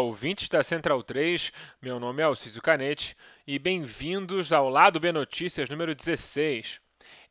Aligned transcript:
ouvintes 0.00 0.48
da 0.48 0.62
Central 0.62 1.02
3, 1.02 1.52
meu 1.82 1.98
nome 1.98 2.22
é 2.22 2.24
Alcísio 2.24 2.62
Canete 2.62 3.16
e 3.46 3.58
bem-vindos 3.58 4.52
ao 4.52 4.68
Lado 4.68 5.00
B 5.00 5.12
Notícias 5.12 5.68
número 5.68 5.94
16. 5.94 6.80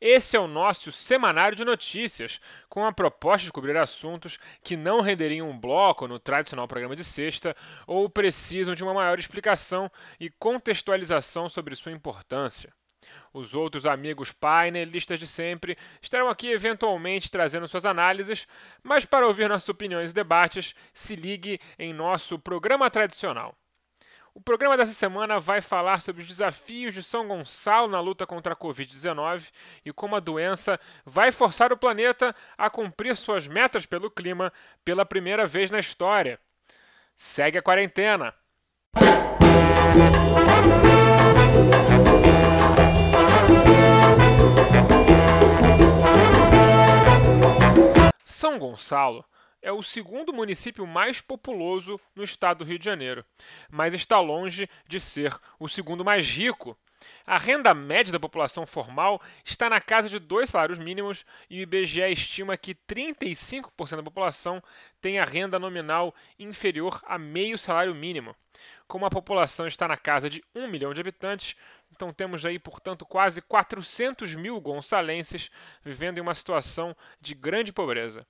Esse 0.00 0.36
é 0.36 0.40
o 0.40 0.46
nosso 0.46 0.92
semanário 0.92 1.56
de 1.56 1.64
notícias, 1.64 2.40
com 2.68 2.84
a 2.84 2.92
proposta 2.92 3.46
de 3.46 3.52
cobrir 3.52 3.76
assuntos 3.76 4.38
que 4.62 4.76
não 4.76 5.00
renderiam 5.00 5.48
um 5.48 5.58
bloco 5.58 6.06
no 6.06 6.18
tradicional 6.18 6.68
programa 6.68 6.94
de 6.94 7.04
sexta 7.04 7.56
ou 7.86 8.08
precisam 8.08 8.74
de 8.74 8.84
uma 8.84 8.94
maior 8.94 9.18
explicação 9.18 9.90
e 10.20 10.30
contextualização 10.30 11.48
sobre 11.48 11.74
sua 11.74 11.92
importância. 11.92 12.72
Os 13.32 13.54
outros 13.54 13.86
amigos 13.86 14.32
painelistas 14.32 15.18
de 15.18 15.26
sempre 15.26 15.76
estarão 16.00 16.28
aqui 16.28 16.48
eventualmente 16.48 17.30
trazendo 17.30 17.68
suas 17.68 17.86
análises, 17.86 18.46
mas 18.82 19.04
para 19.04 19.26
ouvir 19.26 19.48
nossas 19.48 19.68
opiniões 19.68 20.10
e 20.10 20.14
debates, 20.14 20.74
se 20.92 21.14
ligue 21.14 21.60
em 21.78 21.92
nosso 21.92 22.38
programa 22.38 22.90
tradicional. 22.90 23.54
O 24.34 24.40
programa 24.40 24.76
dessa 24.76 24.92
semana 24.92 25.40
vai 25.40 25.60
falar 25.60 26.00
sobre 26.00 26.22
os 26.22 26.28
desafios 26.28 26.94
de 26.94 27.02
São 27.02 27.26
Gonçalo 27.26 27.88
na 27.88 28.00
luta 28.00 28.24
contra 28.24 28.52
a 28.52 28.56
Covid-19 28.56 29.48
e 29.84 29.92
como 29.92 30.14
a 30.14 30.20
doença 30.20 30.78
vai 31.04 31.32
forçar 31.32 31.72
o 31.72 31.76
planeta 31.76 32.32
a 32.56 32.70
cumprir 32.70 33.16
suas 33.16 33.48
metas 33.48 33.84
pelo 33.84 34.08
clima 34.08 34.52
pela 34.84 35.04
primeira 35.04 35.44
vez 35.44 35.72
na 35.72 35.80
história. 35.80 36.38
Segue 37.16 37.58
a 37.58 37.62
quarentena! 37.62 38.32
São 48.38 48.56
Gonçalo 48.56 49.24
é 49.60 49.72
o 49.72 49.82
segundo 49.82 50.32
município 50.32 50.86
mais 50.86 51.20
populoso 51.20 52.00
no 52.14 52.22
estado 52.22 52.58
do 52.58 52.64
Rio 52.64 52.78
de 52.78 52.84
Janeiro, 52.84 53.24
mas 53.68 53.92
está 53.94 54.20
longe 54.20 54.70
de 54.86 55.00
ser 55.00 55.36
o 55.58 55.68
segundo 55.68 56.04
mais 56.04 56.24
rico. 56.24 56.78
A 57.26 57.36
renda 57.36 57.74
média 57.74 58.12
da 58.12 58.20
população 58.20 58.64
formal 58.64 59.20
está 59.44 59.68
na 59.68 59.80
casa 59.80 60.08
de 60.08 60.20
dois 60.20 60.50
salários 60.50 60.78
mínimos 60.78 61.24
e 61.50 61.58
o 61.58 61.62
IBGE 61.62 62.12
estima 62.12 62.56
que 62.56 62.76
35% 62.76 63.96
da 63.96 64.02
população 64.04 64.62
tem 65.00 65.18
a 65.18 65.24
renda 65.24 65.58
nominal 65.58 66.14
inferior 66.38 67.02
a 67.08 67.18
meio 67.18 67.58
salário 67.58 67.92
mínimo. 67.92 68.36
Como 68.86 69.04
a 69.04 69.10
população 69.10 69.66
está 69.66 69.88
na 69.88 69.96
casa 69.96 70.30
de 70.30 70.44
1 70.54 70.68
milhão 70.68 70.94
de 70.94 71.00
habitantes, 71.00 71.56
então 71.92 72.12
temos 72.12 72.44
aí, 72.44 72.58
portanto, 72.58 73.04
quase 73.04 73.42
400 73.42 74.34
mil 74.34 74.60
gonçalenses 74.60 75.50
vivendo 75.82 76.18
em 76.18 76.20
uma 76.20 76.34
situação 76.34 76.96
de 77.20 77.34
grande 77.34 77.72
pobreza. 77.72 78.26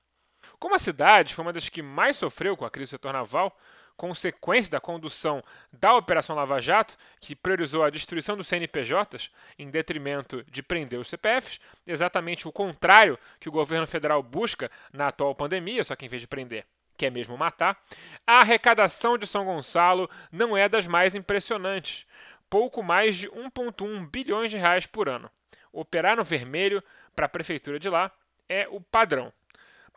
Como 0.58 0.74
a 0.74 0.78
cidade 0.78 1.34
foi 1.34 1.44
uma 1.44 1.52
das 1.52 1.68
que 1.68 1.82
mais 1.82 2.16
sofreu 2.16 2.56
com 2.56 2.64
a 2.64 2.70
crise 2.70 2.90
do 2.90 2.90
setor 2.92 3.12
naval, 3.12 3.56
consequência 3.96 4.70
da 4.70 4.80
condução 4.80 5.42
da 5.72 5.94
Operação 5.94 6.36
Lava 6.36 6.60
Jato, 6.60 6.96
que 7.20 7.34
priorizou 7.34 7.82
a 7.82 7.90
destruição 7.90 8.36
dos 8.36 8.46
CNPJs 8.46 9.30
em 9.58 9.68
detrimento 9.68 10.44
de 10.44 10.62
prender 10.62 11.00
os 11.00 11.08
CPFs, 11.08 11.60
exatamente 11.84 12.46
o 12.46 12.52
contrário 12.52 13.18
que 13.40 13.48
o 13.48 13.52
governo 13.52 13.86
federal 13.86 14.22
busca 14.22 14.70
na 14.92 15.08
atual 15.08 15.34
pandemia, 15.34 15.82
só 15.82 15.96
que 15.96 16.06
em 16.06 16.08
vez 16.08 16.22
de 16.22 16.28
prender, 16.28 16.64
quer 16.96 17.10
mesmo 17.10 17.36
matar, 17.36 17.76
a 18.24 18.40
arrecadação 18.40 19.18
de 19.18 19.26
São 19.26 19.44
Gonçalo 19.44 20.08
não 20.30 20.56
é 20.56 20.68
das 20.68 20.86
mais 20.86 21.16
impressionantes 21.16 22.06
pouco 22.50 22.82
mais 22.82 23.16
de 23.16 23.28
1,1 23.28 24.08
bilhões 24.10 24.50
de 24.50 24.56
reais 24.56 24.86
por 24.86 25.08
ano. 25.08 25.30
Operar 25.72 26.16
no 26.16 26.24
vermelho 26.24 26.82
para 27.14 27.26
a 27.26 27.28
prefeitura 27.28 27.78
de 27.78 27.88
lá 27.88 28.10
é 28.48 28.66
o 28.70 28.80
padrão. 28.80 29.32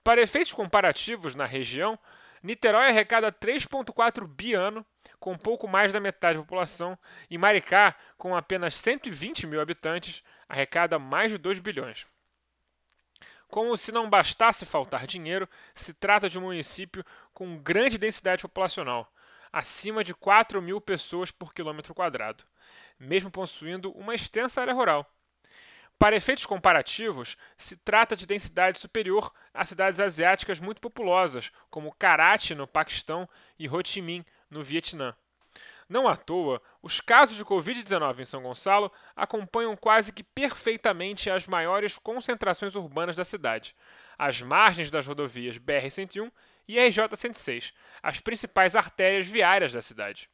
Para 0.03 0.21
efeitos 0.21 0.51
comparativos 0.51 1.35
na 1.35 1.45
região, 1.45 1.97
Niterói 2.43 2.87
arrecada 2.87 3.31
3,4 3.31 4.25
bi 4.25 4.53
ano, 4.53 4.85
com 5.19 5.37
pouco 5.37 5.67
mais 5.67 5.93
da 5.93 5.99
metade 5.99 6.37
da 6.37 6.43
população, 6.43 6.97
e 7.29 7.37
Maricá, 7.37 7.95
com 8.17 8.35
apenas 8.35 8.73
120 8.75 9.45
mil 9.45 9.61
habitantes, 9.61 10.23
arrecada 10.49 10.97
mais 10.97 11.31
de 11.31 11.37
2 11.37 11.59
bilhões. 11.59 12.07
Como 13.47 13.77
se 13.77 13.91
não 13.91 14.09
bastasse 14.09 14.65
faltar 14.65 15.05
dinheiro, 15.05 15.47
se 15.73 15.93
trata 15.93 16.29
de 16.29 16.39
um 16.39 16.43
município 16.43 17.05
com 17.33 17.59
grande 17.59 17.97
densidade 17.97 18.41
populacional, 18.41 19.11
acima 19.51 20.03
de 20.03 20.13
4 20.13 20.61
mil 20.61 20.79
pessoas 20.79 21.31
por 21.31 21.53
quilômetro 21.53 21.93
quadrado, 21.93 22.43
mesmo 22.99 23.29
possuindo 23.29 23.91
uma 23.91 24.15
extensa 24.15 24.61
área 24.61 24.73
rural. 24.73 25.05
Para 26.01 26.15
efeitos 26.15 26.47
comparativos, 26.47 27.37
se 27.57 27.77
trata 27.77 28.15
de 28.15 28.25
densidade 28.25 28.79
superior 28.79 29.31
a 29.53 29.63
cidades 29.65 29.99
asiáticas 29.99 30.59
muito 30.59 30.81
populosas, 30.81 31.51
como 31.69 31.93
Karachi, 31.93 32.55
no 32.55 32.65
Paquistão, 32.65 33.29
e 33.59 33.69
Ho 33.69 33.81
Chi 33.85 34.01
Minh, 34.01 34.25
no 34.49 34.63
Vietnã. 34.63 35.15
Não 35.87 36.07
à 36.07 36.15
toa, 36.15 36.61
os 36.81 37.01
casos 37.01 37.35
de 37.35 37.43
Covid-19 37.43 38.21
em 38.21 38.25
São 38.25 38.41
Gonçalo 38.41 38.91
acompanham 39.13 39.75
quase 39.75 40.13
que 40.13 40.23
perfeitamente 40.23 41.29
as 41.29 41.45
maiores 41.45 41.99
concentrações 41.99 42.75
urbanas 42.75 43.15
da 43.15 43.25
cidade, 43.25 43.75
as 44.17 44.41
margens 44.41 44.89
das 44.89 45.05
rodovias 45.05 45.57
BR-101 45.57 46.31
e 46.71 46.79
a 46.79 46.87
RJ-106, 46.87 47.73
as 48.01 48.21
principais 48.21 48.77
artérias 48.77 49.27
viárias 49.27 49.73
da 49.73 49.81
cidade. 49.81 50.29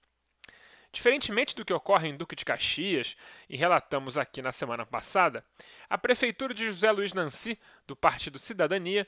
Diferentemente 0.91 1.55
do 1.55 1.65
que 1.65 1.73
ocorre 1.73 2.07
em 2.07 2.15
Duque 2.15 2.35
de 2.35 2.45
Caxias, 2.45 3.17
e 3.49 3.57
relatamos 3.57 4.17
aqui 4.17 4.41
na 4.41 4.51
semana 4.51 4.85
passada, 4.85 5.43
a 5.89 5.97
Prefeitura 5.97 6.53
de 6.53 6.67
José 6.67 6.91
Luiz 6.91 7.11
Nancy, 7.11 7.59
do 7.87 7.95
Partido 7.95 8.37
Cidadania, 8.37 9.07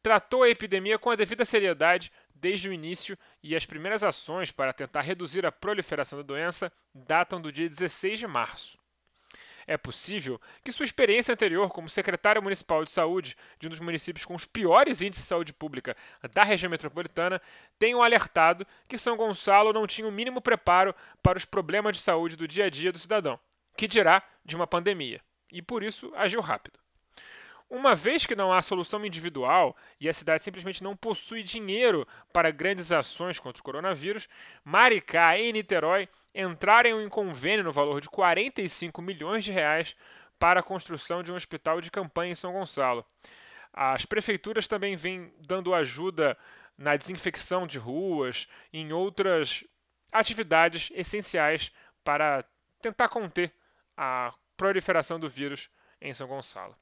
tratou 0.00 0.44
a 0.44 0.48
epidemia 0.48 0.98
com 0.98 1.10
a 1.10 1.16
devida 1.16 1.44
seriedade 1.44 2.12
desde 2.32 2.68
o 2.68 2.72
início 2.72 3.18
e 3.42 3.54
as 3.56 3.66
primeiras 3.66 4.04
ações 4.04 4.52
para 4.52 4.72
tentar 4.72 5.02
reduzir 5.02 5.44
a 5.44 5.52
proliferação 5.52 6.18
da 6.20 6.24
doença 6.24 6.72
datam 6.94 7.40
do 7.40 7.52
dia 7.52 7.68
16 7.68 8.20
de 8.20 8.26
março. 8.26 8.79
É 9.70 9.76
possível 9.76 10.40
que 10.64 10.72
sua 10.72 10.82
experiência 10.82 11.32
anterior 11.32 11.70
como 11.70 11.88
secretário 11.88 12.42
municipal 12.42 12.84
de 12.84 12.90
saúde 12.90 13.36
de 13.56 13.68
um 13.68 13.70
dos 13.70 13.78
municípios 13.78 14.24
com 14.24 14.34
os 14.34 14.44
piores 14.44 15.00
índices 15.00 15.22
de 15.22 15.28
saúde 15.28 15.52
pública 15.52 15.96
da 16.34 16.42
região 16.42 16.68
metropolitana 16.68 17.40
tenham 17.78 18.02
alertado 18.02 18.66
que 18.88 18.98
São 18.98 19.16
Gonçalo 19.16 19.72
não 19.72 19.86
tinha 19.86 20.08
o 20.08 20.10
mínimo 20.10 20.40
preparo 20.40 20.92
para 21.22 21.38
os 21.38 21.44
problemas 21.44 21.96
de 21.96 22.02
saúde 22.02 22.34
do 22.34 22.48
dia 22.48 22.64
a 22.64 22.68
dia 22.68 22.90
do 22.90 22.98
cidadão, 22.98 23.38
que 23.76 23.86
dirá 23.86 24.24
de 24.44 24.56
uma 24.56 24.66
pandemia, 24.66 25.20
e 25.52 25.62
por 25.62 25.84
isso 25.84 26.12
agiu 26.16 26.40
rápido. 26.40 26.76
Uma 27.70 27.94
vez 27.94 28.26
que 28.26 28.34
não 28.34 28.52
há 28.52 28.60
solução 28.60 29.06
individual 29.06 29.76
e 30.00 30.08
a 30.08 30.12
cidade 30.12 30.42
simplesmente 30.42 30.82
não 30.82 30.96
possui 30.96 31.44
dinheiro 31.44 32.04
para 32.32 32.50
grandes 32.50 32.90
ações 32.90 33.38
contra 33.38 33.60
o 33.60 33.64
coronavírus, 33.64 34.28
Maricá 34.64 35.38
e 35.38 35.52
Niterói 35.52 36.08
entraram 36.34 37.00
em 37.00 37.08
convênio 37.08 37.62
no 37.62 37.70
valor 37.70 38.00
de 38.00 38.10
45 38.10 39.00
milhões 39.00 39.44
de 39.44 39.52
reais 39.52 39.94
para 40.36 40.58
a 40.58 40.64
construção 40.64 41.22
de 41.22 41.30
um 41.30 41.36
hospital 41.36 41.80
de 41.80 41.92
campanha 41.92 42.32
em 42.32 42.34
São 42.34 42.52
Gonçalo. 42.52 43.06
As 43.72 44.04
prefeituras 44.04 44.66
também 44.66 44.96
vêm 44.96 45.32
dando 45.38 45.72
ajuda 45.72 46.36
na 46.76 46.96
desinfecção 46.96 47.68
de 47.68 47.78
ruas 47.78 48.48
em 48.72 48.92
outras 48.92 49.62
atividades 50.10 50.90
essenciais 50.92 51.70
para 52.02 52.44
tentar 52.82 53.08
conter 53.08 53.52
a 53.96 54.34
proliferação 54.56 55.20
do 55.20 55.28
vírus 55.28 55.70
em 56.00 56.12
São 56.12 56.26
Gonçalo. 56.26 56.74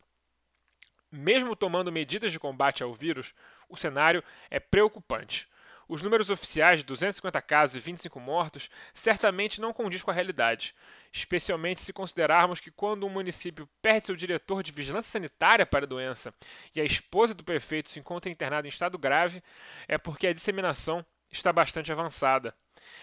Mesmo 1.10 1.56
tomando 1.56 1.92
medidas 1.92 2.32
de 2.32 2.38
combate 2.38 2.82
ao 2.82 2.92
vírus, 2.94 3.34
o 3.68 3.76
cenário 3.76 4.22
é 4.50 4.60
preocupante. 4.60 5.48
Os 5.88 6.02
números 6.02 6.28
oficiais 6.28 6.80
de 6.80 6.84
250 6.84 7.40
casos 7.40 7.76
e 7.76 7.80
25 7.80 8.20
mortos 8.20 8.68
certamente 8.92 9.58
não 9.58 9.72
condiz 9.72 10.02
com 10.02 10.10
a 10.10 10.14
realidade, 10.14 10.74
especialmente 11.10 11.80
se 11.80 11.94
considerarmos 11.94 12.60
que 12.60 12.70
quando 12.70 13.06
um 13.06 13.10
município 13.10 13.66
perde 13.80 14.04
seu 14.04 14.14
diretor 14.14 14.62
de 14.62 14.70
vigilância 14.70 15.10
sanitária 15.10 15.64
para 15.64 15.86
a 15.86 15.88
doença 15.88 16.34
e 16.74 16.80
a 16.80 16.84
esposa 16.84 17.32
do 17.32 17.42
prefeito 17.42 17.88
se 17.88 17.98
encontra 17.98 18.30
internada 18.30 18.68
em 18.68 18.70
estado 18.70 18.98
grave, 18.98 19.42
é 19.88 19.96
porque 19.96 20.26
a 20.26 20.32
disseminação 20.34 21.04
está 21.30 21.54
bastante 21.54 21.90
avançada. 21.90 22.54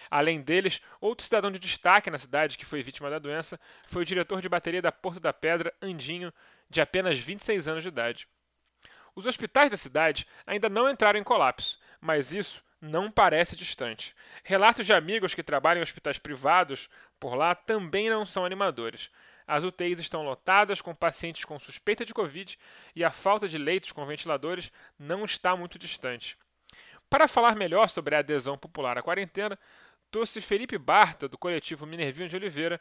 Além 0.08 0.40
deles, 0.40 0.80
outro 1.00 1.24
cidadão 1.24 1.50
de 1.50 1.58
destaque 1.58 2.10
na 2.10 2.18
cidade 2.18 2.56
que 2.56 2.64
foi 2.64 2.82
vítima 2.82 3.10
da 3.10 3.18
doença 3.18 3.58
foi 3.88 4.02
o 4.02 4.06
diretor 4.06 4.40
de 4.40 4.48
bateria 4.48 4.80
da 4.80 4.92
Porto 4.92 5.18
da 5.18 5.32
Pedra, 5.32 5.74
Andinho, 5.82 6.32
de 6.68 6.80
apenas 6.80 7.18
26 7.18 7.68
anos 7.68 7.82
de 7.82 7.88
idade. 7.88 8.28
Os 9.14 9.26
hospitais 9.26 9.70
da 9.70 9.76
cidade 9.76 10.26
ainda 10.46 10.68
não 10.68 10.90
entraram 10.90 11.18
em 11.18 11.24
colapso, 11.24 11.78
mas 12.00 12.32
isso 12.32 12.62
não 12.80 13.10
parece 13.10 13.56
distante. 13.56 14.14
Relatos 14.44 14.84
de 14.84 14.92
amigos 14.92 15.34
que 15.34 15.42
trabalham 15.42 15.80
em 15.80 15.82
hospitais 15.82 16.18
privados 16.18 16.88
por 17.18 17.34
lá 17.34 17.54
também 17.54 18.10
não 18.10 18.26
são 18.26 18.44
animadores. 18.44 19.10
As 19.46 19.64
UTIs 19.64 19.98
estão 19.98 20.22
lotadas 20.22 20.80
com 20.80 20.94
pacientes 20.94 21.44
com 21.44 21.58
suspeita 21.58 22.04
de 22.04 22.12
Covid 22.12 22.58
e 22.94 23.04
a 23.04 23.10
falta 23.10 23.46
de 23.46 23.56
leitos 23.56 23.92
com 23.92 24.04
ventiladores 24.04 24.72
não 24.98 25.24
está 25.24 25.56
muito 25.56 25.78
distante. 25.78 26.36
Para 27.08 27.28
falar 27.28 27.54
melhor 27.54 27.88
sobre 27.88 28.16
a 28.16 28.18
adesão 28.18 28.58
popular 28.58 28.98
à 28.98 29.02
quarentena, 29.02 29.56
trouxe 30.10 30.40
Felipe 30.40 30.76
Barta, 30.76 31.28
do 31.28 31.38
coletivo 31.38 31.86
Minervinho 31.86 32.28
de 32.28 32.36
Oliveira, 32.36 32.80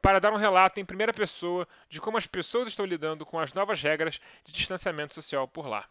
para 0.00 0.18
dar 0.18 0.32
um 0.32 0.36
relato 0.36 0.80
em 0.80 0.84
primeira 0.84 1.12
pessoa 1.12 1.66
de 1.88 2.00
como 2.00 2.16
as 2.16 2.26
pessoas 2.26 2.68
estão 2.68 2.84
lidando 2.84 3.24
com 3.24 3.38
as 3.38 3.52
novas 3.52 3.82
regras 3.82 4.20
de 4.44 4.52
distanciamento 4.52 5.14
social 5.14 5.48
por 5.48 5.66
lá. 5.66 5.84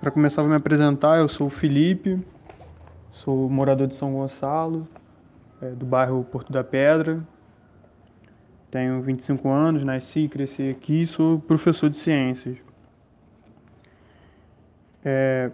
Para 0.00 0.10
começar, 0.10 0.42
vou 0.42 0.50
me 0.50 0.56
apresentar. 0.56 1.18
Eu 1.18 1.28
sou 1.28 1.46
o 1.46 1.50
Felipe, 1.50 2.18
Sou 3.16 3.48
morador 3.48 3.86
de 3.86 3.96
São 3.96 4.12
Gonçalo, 4.12 4.86
é, 5.62 5.70
do 5.70 5.86
bairro 5.86 6.22
Porto 6.24 6.52
da 6.52 6.62
Pedra. 6.62 7.26
Tenho 8.70 9.00
25 9.00 9.48
anos, 9.48 9.82
nasci 9.82 10.20
e 10.20 10.28
cresci 10.28 10.68
aqui 10.68 11.06
sou 11.06 11.40
professor 11.40 11.88
de 11.88 11.96
ciências. 11.96 12.58
É, 15.02 15.50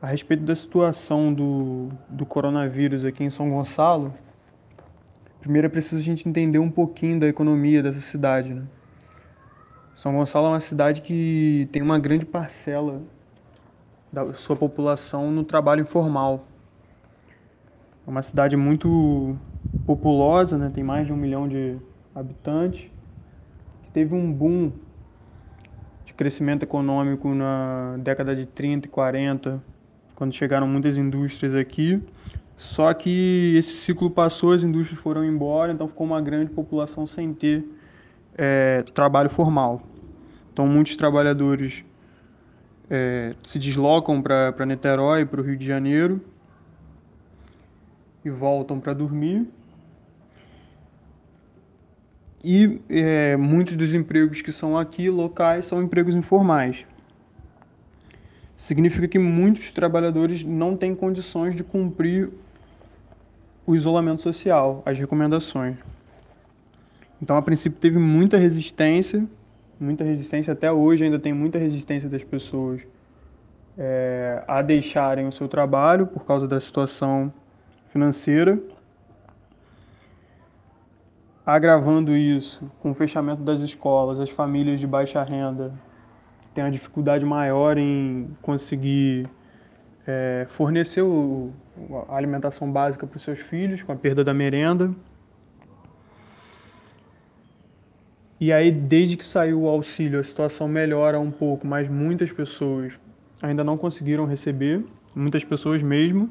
a 0.00 0.06
respeito 0.06 0.44
da 0.44 0.54
situação 0.54 1.34
do, 1.34 1.88
do 2.08 2.24
coronavírus 2.24 3.04
aqui 3.04 3.24
em 3.24 3.30
São 3.30 3.50
Gonçalo, 3.50 4.14
primeiro 5.42 5.66
é 5.66 5.68
preciso 5.68 6.00
a 6.00 6.04
gente 6.04 6.28
entender 6.28 6.60
um 6.60 6.70
pouquinho 6.70 7.18
da 7.18 7.26
economia 7.26 7.82
dessa 7.82 8.00
cidade. 8.00 8.54
Né? 8.54 8.62
São 9.92 10.14
Gonçalo 10.14 10.46
é 10.46 10.50
uma 10.50 10.60
cidade 10.60 11.02
que 11.02 11.68
tem 11.72 11.82
uma 11.82 11.98
grande 11.98 12.24
parcela 12.24 13.02
da 14.12 14.32
sua 14.34 14.54
população 14.54 15.32
no 15.32 15.42
trabalho 15.42 15.82
informal. 15.82 16.46
É 18.06 18.10
uma 18.10 18.22
cidade 18.22 18.56
muito 18.56 19.36
populosa, 19.84 20.56
né? 20.56 20.70
tem 20.72 20.84
mais 20.84 21.08
de 21.08 21.12
um 21.12 21.16
milhão 21.16 21.48
de 21.48 21.76
habitantes, 22.14 22.88
que 23.82 23.90
teve 23.90 24.14
um 24.14 24.32
boom 24.32 24.70
de 26.04 26.14
crescimento 26.14 26.62
econômico 26.62 27.34
na 27.34 27.96
década 27.98 28.36
de 28.36 28.46
30 28.46 28.86
e 28.86 28.90
40, 28.90 29.60
quando 30.14 30.32
chegaram 30.34 30.68
muitas 30.68 30.96
indústrias 30.96 31.52
aqui. 31.52 32.00
Só 32.62 32.94
que 32.94 33.56
esse 33.56 33.76
ciclo 33.76 34.08
passou, 34.08 34.52
as 34.52 34.62
indústrias 34.62 34.98
foram 35.00 35.24
embora, 35.24 35.72
então 35.72 35.88
ficou 35.88 36.06
uma 36.06 36.22
grande 36.22 36.52
população 36.52 37.08
sem 37.08 37.34
ter 37.34 37.64
é, 38.38 38.84
trabalho 38.94 39.28
formal. 39.28 39.82
Então 40.52 40.64
muitos 40.64 40.94
trabalhadores 40.94 41.84
é, 42.88 43.34
se 43.42 43.58
deslocam 43.58 44.22
para 44.22 44.64
Niterói, 44.64 45.26
para 45.26 45.40
o 45.40 45.44
Rio 45.44 45.56
de 45.56 45.66
Janeiro 45.66 46.20
e 48.24 48.30
voltam 48.30 48.78
para 48.78 48.94
dormir. 48.94 49.44
E 52.44 52.80
é, 52.88 53.36
muitos 53.36 53.76
dos 53.76 53.92
empregos 53.92 54.40
que 54.40 54.52
são 54.52 54.78
aqui 54.78 55.10
locais 55.10 55.66
são 55.66 55.82
empregos 55.82 56.14
informais. 56.14 56.86
Significa 58.56 59.08
que 59.08 59.18
muitos 59.18 59.72
trabalhadores 59.72 60.44
não 60.44 60.76
têm 60.76 60.94
condições 60.94 61.56
de 61.56 61.64
cumprir 61.64 62.30
o 63.66 63.74
isolamento 63.74 64.22
social, 64.22 64.82
as 64.84 64.98
recomendações. 64.98 65.76
Então, 67.20 67.36
a 67.36 67.42
princípio, 67.42 67.78
teve 67.78 67.98
muita 67.98 68.36
resistência 68.36 69.26
muita 69.82 70.04
resistência, 70.04 70.52
até 70.52 70.70
hoje 70.70 71.04
ainda 71.04 71.18
tem 71.18 71.32
muita 71.32 71.58
resistência 71.58 72.08
das 72.08 72.22
pessoas 72.22 72.80
é, 73.76 74.42
a 74.46 74.62
deixarem 74.62 75.26
o 75.26 75.32
seu 75.32 75.48
trabalho 75.48 76.06
por 76.06 76.24
causa 76.24 76.46
da 76.46 76.60
situação 76.60 77.32
financeira. 77.88 78.58
Agravando 81.44 82.16
isso, 82.16 82.70
com 82.78 82.92
o 82.92 82.94
fechamento 82.94 83.42
das 83.42 83.60
escolas, 83.60 84.20
as 84.20 84.30
famílias 84.30 84.78
de 84.78 84.86
baixa 84.86 85.22
renda 85.22 85.72
têm 86.54 86.62
uma 86.62 86.70
dificuldade 86.70 87.24
maior 87.24 87.76
em 87.76 88.28
conseguir 88.40 89.28
é, 90.06 90.46
fornecer 90.48 91.02
o, 91.02 91.50
a 92.08 92.16
alimentação 92.16 92.70
básica 92.70 93.06
para 93.06 93.16
os 93.16 93.22
seus 93.22 93.38
filhos, 93.38 93.82
com 93.82 93.92
a 93.92 93.96
perda 93.96 94.24
da 94.24 94.34
merenda. 94.34 94.90
E 98.40 98.52
aí, 98.52 98.72
desde 98.72 99.16
que 99.16 99.24
saiu 99.24 99.62
o 99.62 99.68
auxílio, 99.68 100.18
a 100.18 100.24
situação 100.24 100.66
melhora 100.66 101.20
um 101.20 101.30
pouco, 101.30 101.64
mas 101.64 101.88
muitas 101.88 102.32
pessoas 102.32 102.98
ainda 103.40 103.62
não 103.62 103.78
conseguiram 103.78 104.26
receber, 104.26 104.84
muitas 105.14 105.44
pessoas 105.44 105.80
mesmo. 105.80 106.28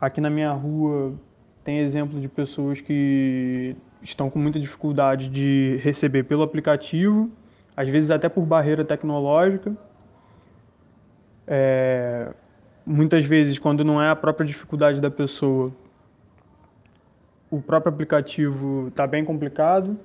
Aqui 0.00 0.20
na 0.20 0.28
minha 0.28 0.52
rua 0.52 1.14
tem 1.62 1.78
exemplo 1.78 2.18
de 2.18 2.28
pessoas 2.28 2.80
que 2.80 3.76
estão 4.02 4.28
com 4.28 4.38
muita 4.38 4.58
dificuldade 4.58 5.28
de 5.28 5.78
receber 5.82 6.24
pelo 6.24 6.42
aplicativo, 6.42 7.30
às 7.76 7.88
vezes 7.88 8.10
até 8.10 8.28
por 8.28 8.44
barreira 8.44 8.84
tecnológica. 8.84 9.76
É, 11.46 12.32
muitas 12.90 13.24
vezes, 13.24 13.58
quando 13.58 13.84
não 13.84 14.02
é 14.02 14.10
a 14.10 14.16
própria 14.16 14.46
dificuldade 14.46 15.00
da 15.00 15.10
pessoa, 15.10 15.72
o 17.50 17.60
próprio 17.60 17.92
aplicativo 17.92 18.88
está 18.88 19.06
bem 19.06 19.24
complicado 19.24 19.98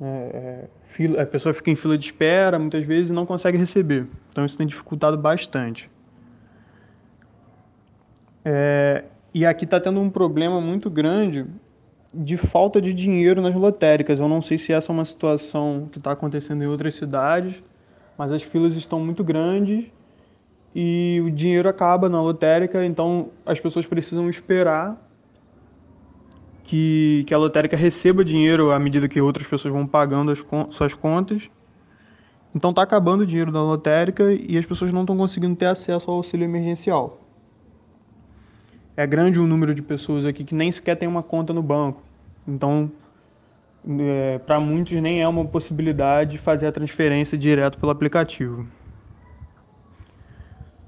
é, 0.00 0.04
é, 0.04 0.64
fila, 0.84 1.22
a 1.22 1.26
pessoa 1.26 1.54
fica 1.54 1.70
em 1.70 1.74
fila 1.74 1.96
de 1.96 2.04
espera 2.04 2.58
muitas 2.58 2.84
vezes 2.84 3.10
e 3.10 3.12
não 3.12 3.24
consegue 3.24 3.56
receber. 3.56 4.06
Então 4.28 4.44
isso 4.44 4.56
tem 4.56 4.66
dificultado 4.66 5.16
bastante. 5.16 5.90
É, 8.44 9.04
e 9.32 9.44
aqui 9.44 9.64
está 9.64 9.80
tendo 9.80 10.00
um 10.00 10.10
problema 10.10 10.60
muito 10.60 10.90
grande 10.90 11.46
de 12.14 12.36
falta 12.36 12.80
de 12.80 12.92
dinheiro 12.92 13.40
nas 13.40 13.54
lotéricas. 13.54 14.20
Eu 14.20 14.28
não 14.28 14.40
sei 14.40 14.58
se 14.58 14.72
essa 14.72 14.92
é 14.92 14.94
uma 14.94 15.04
situação 15.04 15.88
que 15.90 15.98
está 15.98 16.12
acontecendo 16.12 16.62
em 16.62 16.66
outras 16.66 16.94
cidades, 16.94 17.62
mas 18.16 18.30
as 18.30 18.42
filas 18.42 18.76
estão 18.76 19.00
muito 19.00 19.24
grandes 19.24 19.86
e 20.78 21.22
o 21.24 21.30
dinheiro 21.30 21.66
acaba 21.70 22.06
na 22.06 22.20
lotérica, 22.20 22.84
então 22.84 23.30
as 23.46 23.58
pessoas 23.58 23.86
precisam 23.86 24.28
esperar 24.28 24.94
que, 26.64 27.24
que 27.26 27.32
a 27.32 27.38
lotérica 27.38 27.74
receba 27.74 28.22
dinheiro 28.22 28.70
à 28.70 28.78
medida 28.78 29.08
que 29.08 29.18
outras 29.18 29.46
pessoas 29.46 29.72
vão 29.72 29.86
pagando 29.86 30.30
as 30.30 30.44
suas 30.68 30.92
contas. 30.92 31.48
Então 32.54 32.68
está 32.68 32.82
acabando 32.82 33.22
o 33.22 33.26
dinheiro 33.26 33.50
da 33.50 33.62
lotérica 33.62 34.30
e 34.34 34.58
as 34.58 34.66
pessoas 34.66 34.92
não 34.92 35.00
estão 35.00 35.16
conseguindo 35.16 35.56
ter 35.56 35.64
acesso 35.64 36.10
ao 36.10 36.18
auxílio 36.18 36.44
emergencial. 36.44 37.22
É 38.94 39.06
grande 39.06 39.40
o 39.40 39.46
número 39.46 39.74
de 39.74 39.80
pessoas 39.80 40.26
aqui 40.26 40.44
que 40.44 40.54
nem 40.54 40.70
sequer 40.70 40.96
tem 40.96 41.08
uma 41.08 41.22
conta 41.22 41.54
no 41.54 41.62
banco. 41.62 42.02
Então, 42.46 42.92
é, 43.98 44.38
para 44.40 44.60
muitos 44.60 44.92
nem 45.00 45.22
é 45.22 45.28
uma 45.28 45.46
possibilidade 45.46 46.36
fazer 46.36 46.66
a 46.66 46.72
transferência 46.72 47.38
direto 47.38 47.78
pelo 47.78 47.92
aplicativo. 47.92 48.68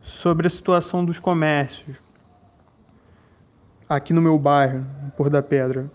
Sobre 0.09 0.47
a 0.47 0.51
situação 0.51 1.05
dos 1.05 1.19
comércios, 1.19 1.97
aqui 3.87 4.15
no 4.15 4.23
meu 4.23 4.39
bairro, 4.39 4.87
Por 5.17 5.29
da 5.29 5.43
Pedra, 5.43 5.91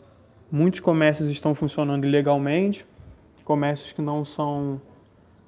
muitos 0.52 0.80
comércios 0.80 1.28
estão 1.30 1.56
funcionando 1.56 2.06
ilegalmente, 2.06 2.86
comércios 3.44 3.92
que 3.92 4.04
não 4.04 4.24
são 4.24 4.80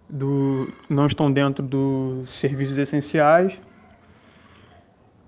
do, 0.10 0.68
não 0.90 1.06
estão 1.06 1.32
dentro 1.32 1.64
dos 1.64 2.32
serviços 2.32 2.78
essenciais. 2.80 3.58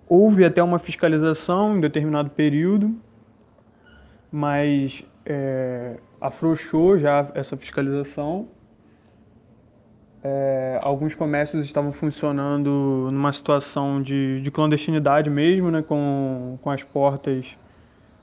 Houve 0.10 0.44
até 0.44 0.64
uma 0.64 0.80
fiscalização 0.80 1.78
em 1.78 1.80
determinado 1.80 2.32
período, 2.32 2.96
mas 4.32 5.04
é, 5.28 5.98
afrouxou 6.20 6.98
já 6.98 7.30
essa 7.36 7.56
fiscalização 7.56 8.48
é, 10.24 10.80
alguns 10.82 11.14
comércios 11.14 11.66
estavam 11.66 11.92
funcionando 11.94 13.10
numa 13.12 13.32
situação 13.32 14.02
de, 14.02 14.42
de 14.42 14.52
clandestinidade 14.52 15.30
mesmo, 15.30 15.70
né, 15.70 15.82
com, 15.82 16.58
com 16.62 16.72
as 16.72 16.84
portas 16.84 17.56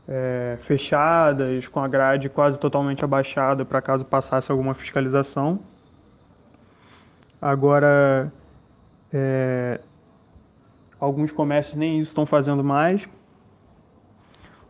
é, 0.08 0.58
fechadas, 0.60 1.68
com 1.68 1.80
a 1.80 1.88
grade 1.88 2.28
quase 2.28 2.58
totalmente 2.58 3.04
abaixada 3.04 3.64
para 3.64 3.80
caso 3.80 4.04
passasse 4.04 4.50
alguma 4.50 4.74
fiscalização. 4.74 5.60
Agora, 7.40 8.32
é, 9.12 9.80
alguns 10.98 11.30
comércios 11.30 11.76
nem 11.76 12.00
isso 12.00 12.10
estão 12.10 12.26
fazendo 12.26 12.64
mais. 12.64 13.08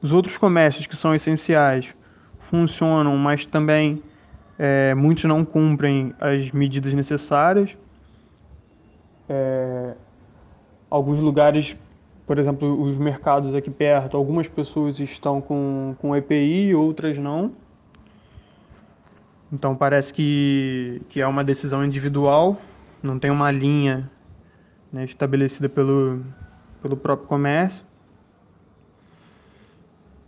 Os 0.03 0.13
outros 0.13 0.37
comércios 0.37 0.87
que 0.87 0.97
são 0.97 1.15
essenciais 1.15 1.95
funcionam, 2.39 3.17
mas 3.17 3.47
também 3.47 4.03
é, 4.59 4.95
muitos 4.95 5.25
não 5.25 5.45
cumprem 5.45 6.15
as 6.21 6.51
medidas 6.53 6.95
necessárias. 6.95 7.77
É, 9.29 9.95
alguns 10.89 11.19
lugares, 11.19 11.77
por 12.27 12.39
exemplo, 12.39 12.81
os 12.81 12.97
mercados 12.97 13.55
aqui 13.55 13.71
perto, 13.71 14.17
algumas 14.17 14.47
pessoas 14.47 15.01
estão 15.01 15.41
com, 15.41 15.95
com 15.99 16.15
EPI, 16.15 16.75
outras 16.75 17.19
não. 17.19 17.53
Então 19.53 19.75
parece 19.75 20.13
que, 20.13 21.03
que 21.09 21.21
é 21.21 21.27
uma 21.27 21.45
decisão 21.45 21.85
individual, 21.85 22.57
não 23.03 23.19
tem 23.19 23.31
uma 23.31 23.51
linha 23.51 24.11
né, 24.93 25.05
estabelecida 25.05 25.69
pelo, 25.69 26.23
pelo 26.83 26.97
próprio 26.97 27.29
comércio. 27.29 27.85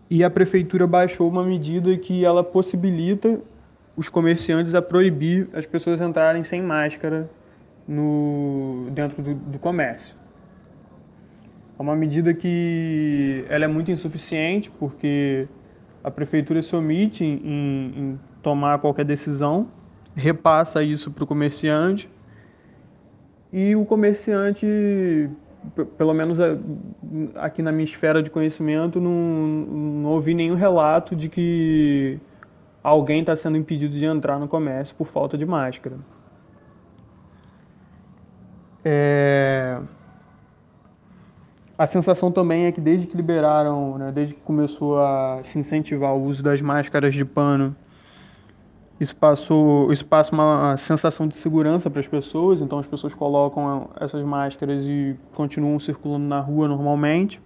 E 0.08 0.22
a 0.22 0.30
prefeitura 0.30 0.86
baixou 0.86 1.28
uma 1.28 1.42
medida 1.42 1.96
que 1.96 2.24
ela 2.24 2.44
possibilita 2.44 3.40
os 3.96 4.08
comerciantes 4.08 4.74
a 4.74 4.82
proibir 4.82 5.48
as 5.52 5.64
pessoas 5.64 6.00
entrarem 6.00 6.44
sem 6.44 6.62
máscara 6.62 7.30
no, 7.88 8.88
dentro 8.90 9.22
do, 9.22 9.34
do 9.34 9.58
comércio. 9.58 10.14
É 11.78 11.82
uma 11.82 11.96
medida 11.96 12.34
que 12.34 13.44
ela 13.48 13.64
é 13.64 13.68
muito 13.68 13.90
insuficiente 13.90 14.70
porque 14.78 15.48
a 16.04 16.10
prefeitura 16.10 16.62
se 16.62 16.74
omite 16.76 17.24
em, 17.24 17.92
em 17.96 18.20
tomar 18.42 18.78
qualquer 18.78 19.04
decisão, 19.04 19.68
repassa 20.14 20.82
isso 20.82 21.10
para 21.10 21.24
o 21.24 21.26
comerciante 21.26 22.08
e 23.52 23.74
o 23.74 23.84
comerciante 23.84 25.30
pelo 25.98 26.14
menos 26.14 26.38
aqui 27.34 27.62
na 27.62 27.72
minha 27.72 27.84
esfera 27.84 28.22
de 28.22 28.30
conhecimento, 28.30 29.00
não, 29.00 29.10
não 29.10 30.10
ouvi 30.10 30.34
nenhum 30.34 30.54
relato 30.54 31.16
de 31.16 31.28
que 31.28 32.20
alguém 32.86 33.20
está 33.20 33.34
sendo 33.34 33.56
impedido 33.56 33.98
de 33.98 34.04
entrar 34.04 34.38
no 34.38 34.46
comércio 34.46 34.94
por 34.94 35.08
falta 35.08 35.36
de 35.36 35.44
máscara. 35.44 35.96
É... 38.84 39.80
A 41.76 41.84
sensação 41.84 42.30
também 42.30 42.66
é 42.66 42.72
que 42.72 42.80
desde 42.80 43.08
que 43.08 43.16
liberaram, 43.16 43.98
né, 43.98 44.12
desde 44.12 44.34
que 44.34 44.40
começou 44.40 45.00
a 45.00 45.40
se 45.42 45.58
incentivar 45.58 46.14
o 46.14 46.22
uso 46.22 46.42
das 46.44 46.60
máscaras 46.62 47.12
de 47.12 47.24
pano, 47.24 47.74
isso, 49.00 49.16
passou, 49.16 49.92
isso 49.92 50.06
passa 50.06 50.32
uma 50.32 50.76
sensação 50.76 51.26
de 51.26 51.34
segurança 51.34 51.90
para 51.90 52.00
as 52.00 52.06
pessoas, 52.06 52.60
então 52.60 52.78
as 52.78 52.86
pessoas 52.86 53.12
colocam 53.12 53.90
essas 54.00 54.22
máscaras 54.22 54.84
e 54.84 55.16
continuam 55.34 55.78
circulando 55.80 56.24
na 56.24 56.38
rua 56.38 56.68
normalmente. 56.68 57.42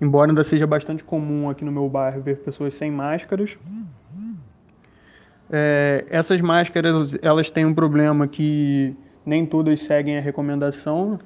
Embora 0.00 0.30
ainda 0.30 0.42
seja 0.42 0.66
bastante 0.66 1.04
comum 1.04 1.48
aqui 1.50 1.64
no 1.64 1.70
meu 1.70 1.88
bairro 1.88 2.22
ver 2.22 2.38
pessoas 2.38 2.74
sem 2.74 2.90
máscaras. 2.90 3.56
É, 5.58 6.04
essas 6.10 6.42
máscaras 6.42 7.16
elas 7.22 7.50
têm 7.50 7.64
um 7.64 7.72
problema 7.72 8.28
que 8.28 8.94
nem 9.24 9.46
todas 9.46 9.80
seguem 9.80 10.18
a 10.18 10.20
recomendação. 10.20 11.18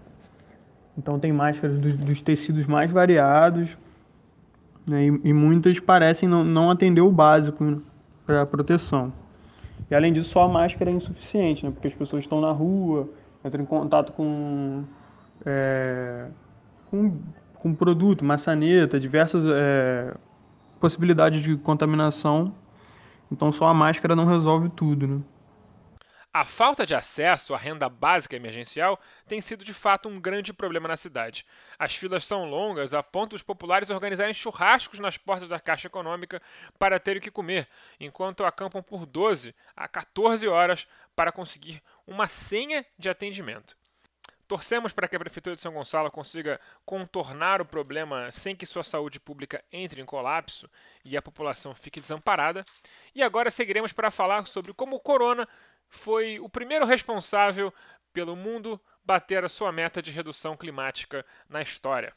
Então 0.96 1.18
tem 1.18 1.32
máscaras 1.32 1.80
dos, 1.80 1.94
dos 1.94 2.22
tecidos 2.22 2.64
mais 2.68 2.92
variados 2.92 3.76
né, 4.87 5.06
e, 5.06 5.20
e, 5.25 5.32
muitas 5.32 5.80
parecem 5.80 6.28
não, 6.28 6.44
não 6.44 6.70
atender 6.70 7.00
o 7.00 7.10
básico 7.10 7.82
para 8.25 8.46
proteção. 8.46 9.12
E 9.90 9.94
além 9.96 10.12
disso, 10.12 10.30
só 10.30 10.44
a 10.44 10.49
máscara 10.49 10.90
é 10.90 10.94
insuficiente, 10.94 11.64
né? 11.64 11.72
Porque 11.72 11.88
as 11.88 11.94
pessoas 11.94 12.22
estão 12.22 12.40
na 12.40 12.52
rua, 12.52 13.08
entram 13.44 13.64
em 13.64 13.66
contato 13.66 14.12
com, 14.12 14.84
é, 15.44 16.26
com, 16.88 17.18
com 17.54 17.75
produto, 17.75 18.25
maçaneta, 18.25 19.00
diversas 19.00 19.42
é, 19.44 20.14
possibilidades 20.78 21.42
de 21.42 21.56
contaminação. 21.56 22.52
Então 23.30 23.52
só 23.52 23.66
a 23.66 23.75
máscara 23.75 24.16
não 24.16 24.26
resolve 24.26 24.68
tudo, 24.70 25.06
né? 25.06 25.22
A 26.32 26.44
falta 26.44 26.87
de 26.87 26.94
acesso 26.94 27.54
à 27.54 27.58
renda 27.58 27.88
básica 27.88 28.37
emergencial 28.37 29.00
tem 29.26 29.40
sido 29.40 29.64
de 29.64 29.75
fato 29.75 30.08
um 30.08 30.20
grande 30.20 30.52
problema 30.52 30.87
na 30.87 30.96
cidade. 30.96 31.44
As 31.76 31.96
filas 31.96 32.25
são 32.25 32.44
longas 32.44 32.94
a 32.94 33.02
ponto 33.02 33.30
dos 33.30 33.42
populares 33.42 33.90
organizarem 33.90 34.32
churrascos 34.32 35.00
nas 35.00 35.16
portas 35.16 35.49
da 35.49 35.58
Caixa 35.58 35.88
Econômica 35.88 36.40
para 36.78 37.00
terem 37.00 37.18
o 37.18 37.22
que 37.22 37.32
comer, 37.32 37.66
enquanto 37.99 38.44
acampam 38.44 38.80
por 38.80 39.06
12 39.06 39.52
a 39.75 39.88
14 39.88 40.46
horas 40.46 40.87
para 41.16 41.32
conseguir 41.32 41.82
uma 42.06 42.28
senha 42.28 42.87
de 42.96 43.08
atendimento. 43.08 43.76
Torcemos 44.50 44.92
para 44.92 45.07
que 45.07 45.14
a 45.14 45.19
Prefeitura 45.21 45.54
de 45.54 45.62
São 45.62 45.73
Gonçalo 45.73 46.11
consiga 46.11 46.61
contornar 46.85 47.61
o 47.61 47.64
problema 47.64 48.33
sem 48.33 48.57
que 48.57 48.66
sua 48.66 48.83
saúde 48.83 49.21
pública 49.21 49.64
entre 49.71 50.00
em 50.00 50.04
colapso 50.04 50.69
e 51.04 51.16
a 51.16 51.23
população 51.23 51.73
fique 51.73 52.00
desamparada. 52.00 52.64
E 53.14 53.23
agora 53.23 53.49
seguiremos 53.49 53.92
para 53.92 54.11
falar 54.11 54.49
sobre 54.49 54.75
como 54.75 54.97
o 54.97 55.00
corona 55.00 55.49
foi 55.88 56.40
o 56.40 56.49
primeiro 56.49 56.85
responsável 56.85 57.73
pelo 58.12 58.35
mundo 58.35 58.80
bater 59.04 59.45
a 59.45 59.49
sua 59.49 59.71
meta 59.71 60.02
de 60.02 60.11
redução 60.11 60.57
climática 60.57 61.25
na 61.49 61.62
história. 61.62 62.12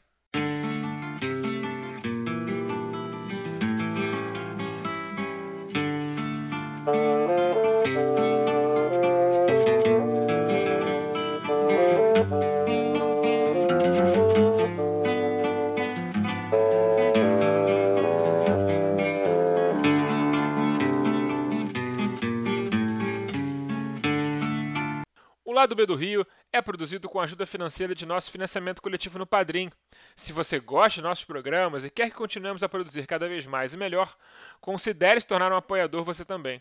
Lado 25.54 25.74
B 25.74 25.86
do 25.86 25.94
Rio 25.94 26.26
é 26.52 26.60
produzido 26.60 27.08
com 27.08 27.20
a 27.20 27.24
ajuda 27.24 27.46
financeira 27.46 27.94
de 27.94 28.04
nosso 28.04 28.30
financiamento 28.30 28.82
coletivo 28.82 29.18
no 29.18 29.26
Padrim. 29.26 29.70
Se 30.16 30.32
você 30.32 30.58
gosta 30.58 31.00
de 31.00 31.02
nossos 31.02 31.24
programas 31.24 31.84
e 31.84 31.90
quer 31.90 32.10
que 32.10 32.16
continuemos 32.16 32.62
a 32.62 32.68
produzir 32.68 33.06
cada 33.06 33.28
vez 33.28 33.46
mais 33.46 33.72
e 33.72 33.76
melhor, 33.76 34.16
considere 34.60 35.20
se 35.20 35.26
tornar 35.26 35.52
um 35.52 35.56
apoiador 35.56 36.04
você 36.04 36.24
também. 36.24 36.60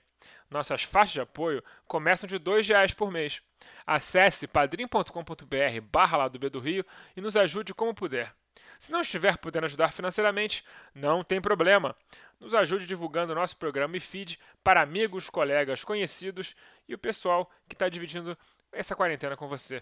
Nossas 0.50 0.84
faixas 0.84 1.14
de 1.14 1.22
apoio 1.22 1.64
começam 1.88 2.28
de 2.28 2.38
R$ 2.38 2.62
reais 2.62 2.94
por 2.94 3.12
mês. 3.12 3.42
Acesse 3.86 4.48
padrim.com.br 4.48 5.82
barra 5.92 6.18
Lado 6.18 6.40
B 6.40 6.50
do 6.50 6.60
Rio 6.60 6.86
e 7.18 7.22
nos 7.22 7.36
ajude 7.36 7.74
como 7.74 7.94
puder. 7.94 8.34
Se 8.80 8.92
não 8.92 9.02
estiver 9.02 9.38
podendo 9.38 9.66
ajudar 9.66 9.94
financeiramente, 9.94 10.64
não 10.94 11.24
tem 11.24 11.42
problema. 11.42 11.96
Nos 12.40 12.54
ajude 12.54 12.86
divulgando 12.86 13.36
nosso 13.36 13.58
programa 13.58 13.96
e 13.98 14.00
feed 14.00 14.40
para 14.64 14.82
amigos, 14.82 15.30
colegas, 15.30 15.84
conhecidos 15.84 16.56
e 16.88 16.94
o 16.94 16.98
pessoal 16.98 17.50
que 17.68 17.76
está 17.76 17.88
dividindo 17.88 18.38
essa 18.72 18.96
quarentena 18.96 19.38
com 19.38 19.48
você. 19.48 19.82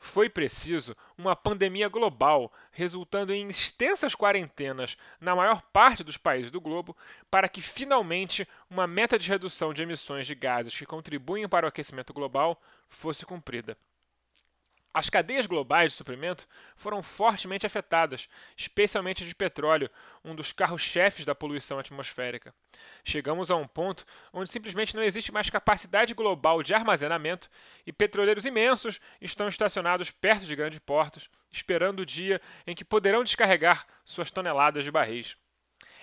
Foi 0.00 0.30
preciso 0.30 0.96
uma 1.16 1.34
pandemia 1.34 1.88
global, 1.88 2.52
resultando 2.70 3.32
em 3.34 3.48
extensas 3.48 4.14
quarentenas 4.14 4.96
na 5.20 5.34
maior 5.34 5.60
parte 5.72 6.04
dos 6.04 6.16
países 6.16 6.52
do 6.52 6.60
globo, 6.60 6.96
para 7.28 7.48
que 7.48 7.60
finalmente 7.60 8.46
uma 8.70 8.86
meta 8.86 9.18
de 9.18 9.28
redução 9.28 9.74
de 9.74 9.82
emissões 9.82 10.26
de 10.26 10.36
gases 10.36 10.76
que 10.76 10.86
contribuem 10.86 11.48
para 11.48 11.66
o 11.66 11.68
aquecimento 11.68 12.12
global 12.12 12.62
fosse 12.88 13.26
cumprida. 13.26 13.76
As 14.98 15.08
cadeias 15.08 15.46
globais 15.46 15.92
de 15.92 15.96
suprimento 15.96 16.44
foram 16.74 17.04
fortemente 17.04 17.64
afetadas, 17.64 18.28
especialmente 18.56 19.24
de 19.24 19.32
petróleo, 19.32 19.88
um 20.24 20.34
dos 20.34 20.52
carros-chefes 20.52 21.24
da 21.24 21.36
poluição 21.36 21.78
atmosférica. 21.78 22.52
Chegamos 23.04 23.48
a 23.48 23.54
um 23.54 23.64
ponto 23.64 24.04
onde 24.32 24.50
simplesmente 24.50 24.96
não 24.96 25.02
existe 25.04 25.30
mais 25.30 25.48
capacidade 25.48 26.14
global 26.14 26.64
de 26.64 26.74
armazenamento 26.74 27.48
e 27.86 27.92
petroleiros 27.92 28.44
imensos 28.44 29.00
estão 29.20 29.46
estacionados 29.46 30.10
perto 30.10 30.44
de 30.44 30.56
grandes 30.56 30.80
portos, 30.80 31.30
esperando 31.48 32.00
o 32.00 32.06
dia 32.06 32.40
em 32.66 32.74
que 32.74 32.84
poderão 32.84 33.22
descarregar 33.22 33.86
suas 34.04 34.32
toneladas 34.32 34.82
de 34.82 34.90
barris. 34.90 35.36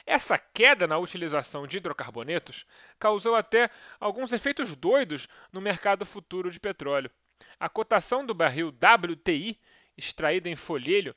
Essa 0.05 0.37
queda 0.37 0.87
na 0.87 0.97
utilização 0.97 1.67
de 1.67 1.75
hidrocarbonetos 1.75 2.65
causou 2.97 3.35
até 3.35 3.69
alguns 3.99 4.31
efeitos 4.31 4.73
doidos 4.73 5.27
no 5.51 5.59
mercado 5.59 6.05
futuro 6.05 6.49
de 6.49 6.61
petróleo. 6.61 7.11
A 7.59 7.69
cotação 7.69 8.25
do 8.25 8.33
barril 8.33 8.69
WTI, 8.69 9.59
extraído 9.97 10.49
em 10.49 10.55
folhelho, 10.55 11.15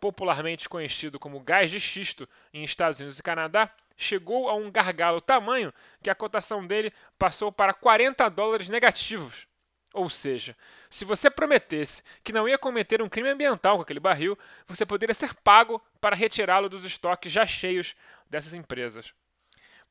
popularmente 0.00 0.68
conhecido 0.68 1.18
como 1.18 1.40
gás 1.40 1.70
de 1.70 1.80
xisto 1.80 2.28
em 2.52 2.64
Estados 2.64 2.98
Unidos 3.00 3.18
e 3.18 3.22
Canadá, 3.22 3.70
chegou 3.96 4.48
a 4.48 4.54
um 4.54 4.70
gargalo 4.70 5.20
tamanho 5.20 5.72
que 6.02 6.10
a 6.10 6.14
cotação 6.14 6.66
dele 6.66 6.92
passou 7.18 7.50
para 7.50 7.72
40 7.72 8.28
dólares 8.28 8.68
negativos. 8.68 9.46
Ou 9.94 10.10
seja, 10.10 10.54
se 10.90 11.06
você 11.06 11.30
prometesse 11.30 12.02
que 12.22 12.32
não 12.32 12.46
ia 12.46 12.58
cometer 12.58 13.00
um 13.00 13.08
crime 13.08 13.30
ambiental 13.30 13.76
com 13.76 13.82
aquele 13.82 13.98
barril, 13.98 14.38
você 14.66 14.84
poderia 14.84 15.14
ser 15.14 15.32
pago 15.36 15.82
para 16.00 16.14
retirá-lo 16.14 16.68
dos 16.68 16.84
estoques 16.84 17.32
já 17.32 17.46
cheios 17.46 17.96
dessas 18.28 18.52
empresas. 18.52 19.14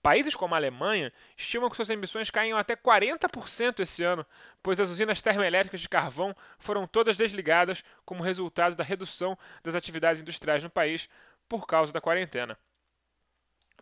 Países 0.05 0.35
como 0.35 0.53
a 0.53 0.57
Alemanha 0.59 1.11
estimam 1.35 1.67
que 1.67 1.75
suas 1.75 1.89
emissões 1.89 2.29
caíam 2.29 2.59
até 2.59 2.75
40% 2.75 3.79
esse 3.79 4.03
ano, 4.03 4.23
pois 4.61 4.79
as 4.79 4.91
usinas 4.91 5.19
termoelétricas 5.19 5.81
de 5.81 5.89
carvão 5.89 6.35
foram 6.59 6.85
todas 6.85 7.17
desligadas 7.17 7.83
como 8.05 8.21
resultado 8.21 8.75
da 8.75 8.83
redução 8.83 9.35
das 9.63 9.73
atividades 9.73 10.21
industriais 10.21 10.61
no 10.61 10.69
país 10.69 11.09
por 11.49 11.65
causa 11.65 11.91
da 11.91 11.99
quarentena. 11.99 12.55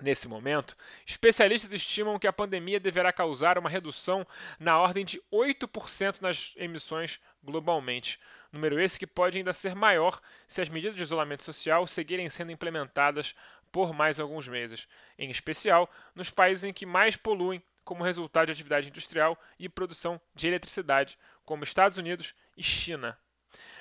Nesse 0.01 0.25
momento, 0.25 0.77
especialistas 1.05 1.73
estimam 1.73 2.17
que 2.17 2.25
a 2.25 2.31
pandemia 2.31 2.79
deverá 2.79 3.11
causar 3.11 3.57
uma 3.57 3.69
redução 3.69 4.25
na 4.57 4.79
ordem 4.79 5.03
de 5.03 5.21
8% 5.29 6.21
nas 6.21 6.53
emissões 6.55 7.19
globalmente, 7.43 8.17
número 8.49 8.79
esse 8.79 8.97
que 8.97 9.05
pode 9.05 9.37
ainda 9.37 9.51
ser 9.51 9.75
maior 9.75 10.21
se 10.47 10.61
as 10.61 10.69
medidas 10.69 10.95
de 10.95 11.03
isolamento 11.03 11.43
social 11.43 11.85
seguirem 11.85 12.29
sendo 12.29 12.51
implementadas 12.51 13.35
por 13.73 13.91
mais 13.91 14.19
alguns 14.19 14.47
meses, 14.47 14.87
em 15.17 15.31
especial 15.31 15.89
nos 16.13 16.29
países 16.29 16.63
em 16.63 16.71
que 16.71 16.85
mais 16.85 17.17
poluem 17.17 17.61
como 17.83 18.03
resultado 18.03 18.45
de 18.45 18.51
atividade 18.53 18.87
industrial 18.87 19.37
e 19.59 19.67
produção 19.67 20.21
de 20.33 20.47
eletricidade, 20.47 21.17
como 21.43 21.63
Estados 21.63 21.97
Unidos 21.97 22.35
e 22.55 22.63
China. 22.63 23.17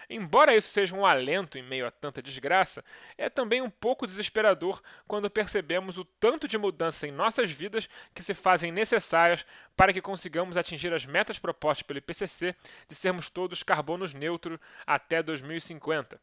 Embora 0.08 0.56
isso 0.56 0.72
seja 0.72 0.96
um 0.96 1.06
alento 1.06 1.58
em 1.58 1.62
meio 1.62 1.87
a 1.87 1.90
tanta 1.90 2.22
desgraça, 2.22 2.82
é 3.16 3.28
também 3.28 3.61
um 3.61 3.70
pouco 3.70 4.06
desesperador 4.06 4.82
quando 5.06 5.30
percebemos 5.30 5.99
o 5.99 6.04
tanto 6.04 6.49
de 6.49 6.58
mudanças 6.58 7.02
em 7.04 7.12
nossas 7.12 7.50
vidas 7.50 7.88
que 8.14 8.22
se 8.22 8.34
fazem 8.34 8.72
necessárias 8.72 9.44
para 9.76 9.92
que 9.92 10.00
consigamos 10.00 10.56
atingir 10.56 10.92
as 10.92 11.04
metas 11.04 11.38
propostas 11.38 11.82
pelo 11.82 11.99
IPCC 11.99 12.56
de 12.88 12.94
sermos 12.94 13.28
todos 13.28 13.62
carbonos 13.62 14.14
neutros 14.14 14.58
até 14.87 15.22
2050. 15.22 16.18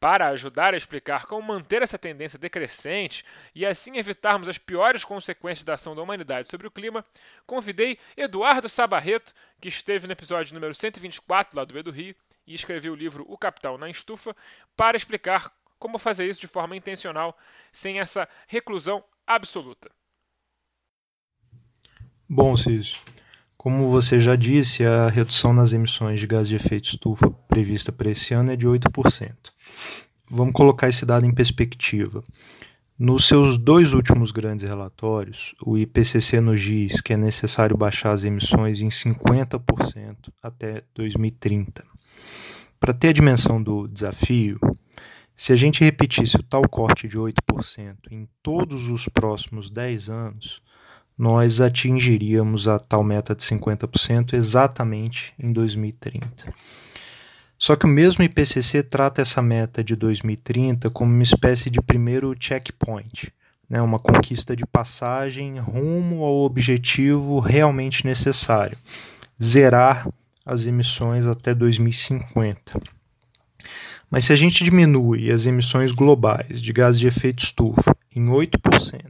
Para 0.00 0.28
ajudar 0.28 0.72
a 0.72 0.78
explicar 0.78 1.26
como 1.26 1.46
manter 1.46 1.82
essa 1.82 1.98
tendência 1.98 2.38
decrescente 2.38 3.22
e 3.54 3.66
assim 3.66 3.98
evitarmos 3.98 4.48
as 4.48 4.56
piores 4.56 5.04
consequências 5.04 5.62
da 5.62 5.74
ação 5.74 5.94
da 5.94 6.00
humanidade 6.00 6.48
sobre 6.48 6.66
o 6.66 6.70
clima, 6.70 7.04
convidei 7.46 7.98
Eduardo 8.16 8.68
Sabarreto, 8.68 9.34
que 9.60 9.68
esteve 9.68 10.06
no 10.06 10.12
episódio 10.14 10.54
número 10.54 10.74
124 10.74 11.54
lá 11.54 11.66
do 11.66 11.74
B 11.74 11.82
do 11.82 11.90
Rio, 11.90 12.16
e 12.46 12.54
escrevi 12.54 12.88
o 12.88 12.94
livro 12.94 13.24
O 13.28 13.36
Capital 13.36 13.76
na 13.76 13.90
Estufa 13.90 14.34
para 14.74 14.96
explicar 14.96 15.52
como 15.78 15.98
fazer 15.98 16.28
isso 16.28 16.40
de 16.40 16.48
forma 16.48 16.76
intencional, 16.76 17.36
sem 17.72 18.00
essa 18.00 18.28
reclusão 18.46 19.04
absoluta. 19.26 19.90
Bom, 22.28 22.56
Cício, 22.56 23.02
como 23.60 23.90
você 23.90 24.18
já 24.18 24.36
disse, 24.36 24.86
a 24.86 25.10
redução 25.10 25.52
nas 25.52 25.74
emissões 25.74 26.18
de 26.18 26.26
gás 26.26 26.48
de 26.48 26.56
efeito 26.56 26.88
estufa 26.88 27.30
prevista 27.46 27.92
para 27.92 28.10
esse 28.10 28.32
ano 28.32 28.52
é 28.52 28.56
de 28.56 28.66
8%. 28.66 29.34
Vamos 30.30 30.54
colocar 30.54 30.88
esse 30.88 31.04
dado 31.04 31.26
em 31.26 31.34
perspectiva. 31.34 32.24
Nos 32.98 33.28
seus 33.28 33.58
dois 33.58 33.92
últimos 33.92 34.30
grandes 34.30 34.66
relatórios, 34.66 35.54
o 35.62 35.76
IPCC 35.76 36.40
nos 36.40 36.58
diz 36.58 37.02
que 37.02 37.12
é 37.12 37.18
necessário 37.18 37.76
baixar 37.76 38.12
as 38.12 38.24
emissões 38.24 38.80
em 38.80 38.88
50% 38.88 40.30
até 40.42 40.82
2030. 40.94 41.84
Para 42.80 42.94
ter 42.94 43.08
a 43.08 43.12
dimensão 43.12 43.62
do 43.62 43.86
desafio, 43.86 44.58
se 45.36 45.52
a 45.52 45.56
gente 45.56 45.84
repetisse 45.84 46.36
o 46.36 46.42
tal 46.42 46.66
corte 46.66 47.06
de 47.06 47.18
8% 47.18 47.34
em 48.10 48.26
todos 48.42 48.88
os 48.88 49.06
próximos 49.06 49.68
10 49.68 50.08
anos, 50.08 50.62
nós 51.20 51.60
atingiríamos 51.60 52.66
a 52.66 52.78
tal 52.78 53.04
meta 53.04 53.34
de 53.34 53.42
50% 53.42 54.32
exatamente 54.32 55.34
em 55.38 55.52
2030. 55.52 56.50
Só 57.58 57.76
que 57.76 57.84
o 57.84 57.88
mesmo 57.88 58.24
IPCC 58.24 58.82
trata 58.82 59.20
essa 59.20 59.42
meta 59.42 59.84
de 59.84 59.94
2030 59.94 60.88
como 60.88 61.12
uma 61.12 61.22
espécie 61.22 61.68
de 61.68 61.78
primeiro 61.82 62.34
checkpoint, 62.40 63.30
né, 63.68 63.82
uma 63.82 63.98
conquista 63.98 64.56
de 64.56 64.64
passagem 64.64 65.58
rumo 65.58 66.24
ao 66.24 66.36
objetivo 66.36 67.38
realmente 67.38 68.06
necessário: 68.06 68.78
zerar 69.40 70.08
as 70.46 70.64
emissões 70.64 71.26
até 71.26 71.54
2050. 71.54 72.80
Mas 74.10 74.24
se 74.24 74.32
a 74.32 74.36
gente 74.36 74.64
diminui 74.64 75.30
as 75.30 75.44
emissões 75.44 75.92
globais 75.92 76.62
de 76.62 76.72
gases 76.72 76.98
de 76.98 77.08
efeito 77.08 77.44
estufa 77.44 77.94
em 78.10 78.24
8% 78.24 79.02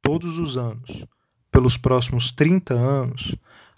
todos 0.00 0.38
os 0.38 0.56
anos 0.56 1.04
pelos 1.58 1.76
próximos 1.76 2.30
30 2.30 2.72
anos, 2.72 3.34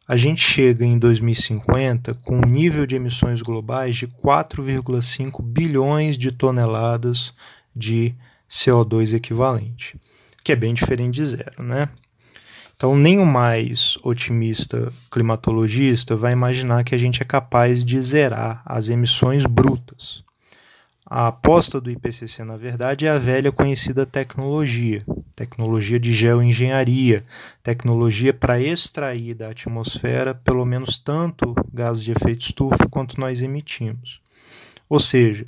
a 0.07 0.15
gente 0.15 0.43
chega 0.43 0.85
em 0.85 0.99
2050 0.99 2.13
com 2.23 2.37
um 2.37 2.47
nível 2.47 2.85
de 2.85 2.95
emissões 2.95 3.41
globais 3.41 3.97
de 3.97 4.07
4,5 4.07 5.43
bilhões 5.43 6.19
de 6.19 6.31
toneladas 6.31 7.33
de 7.75 8.15
CO2 8.51 9.15
equivalente, 9.15 9.99
que 10.45 10.53
é 10.53 10.57
bem 10.57 10.75
diferente 10.75 11.15
de 11.15 11.25
zero, 11.25 11.63
né? 11.63 11.89
Então, 12.77 12.95
nem 12.95 13.19
o 13.19 13.25
mais 13.25 13.97
otimista 14.03 14.93
climatologista 15.11 16.15
vai 16.15 16.33
imaginar 16.33 16.85
que 16.85 16.95
a 16.95 16.99
gente 16.99 17.23
é 17.23 17.25
capaz 17.25 17.83
de 17.83 17.99
zerar 18.03 18.61
as 18.67 18.91
emissões 18.91 19.47
brutas. 19.47 20.23
A 21.07 21.29
aposta 21.29 21.81
do 21.81 21.91
IPCC, 21.91 22.45
na 22.45 22.59
verdade, 22.59 23.07
é 23.07 23.11
a 23.11 23.19
velha 23.19 23.51
conhecida 23.51 24.05
tecnologia, 24.05 25.01
tecnologia 25.41 25.99
de 25.99 26.13
geoengenharia, 26.13 27.25
tecnologia 27.63 28.35
para 28.35 28.61
extrair 28.61 29.33
da 29.33 29.49
atmosfera 29.49 30.35
pelo 30.35 30.67
menos 30.67 30.99
tanto 30.99 31.55
gases 31.73 32.05
de 32.05 32.13
efeito 32.13 32.43
estufa 32.43 32.87
quanto 32.91 33.19
nós 33.19 33.41
emitimos. 33.41 34.21
Ou 34.87 35.01
seja, 35.01 35.47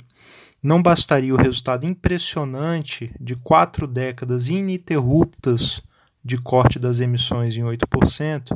não 0.63 0.81
bastaria 0.81 1.31
o 1.31 1.37
resultado 1.37 1.85
impressionante 1.85 3.13
de 3.19 3.35
quatro 3.35 3.85
décadas 3.85 4.47
ininterruptas 4.47 5.79
de 6.25 6.39
corte 6.39 6.79
das 6.79 6.99
emissões 6.99 7.55
em 7.55 7.61
8%, 7.61 8.51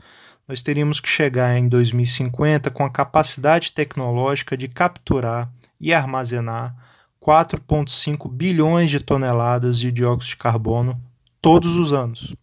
nós 0.47 0.63
teríamos 0.63 0.99
que 0.99 1.07
chegar 1.07 1.55
em 1.55 1.67
2050 1.67 2.71
com 2.71 2.83
a 2.83 2.89
capacidade 2.89 3.73
tecnológica 3.73 4.57
de 4.57 4.67
capturar 4.67 5.51
e 5.79 5.93
armazenar 5.93 6.75
4,5 7.21 8.27
bilhões 8.27 8.89
de 8.89 8.99
toneladas 8.99 9.77
de 9.77 9.91
dióxido 9.91 10.29
de 10.29 10.37
carbono 10.37 11.06
todos 11.47 11.77
os 11.77 11.93
anos. 11.93 12.35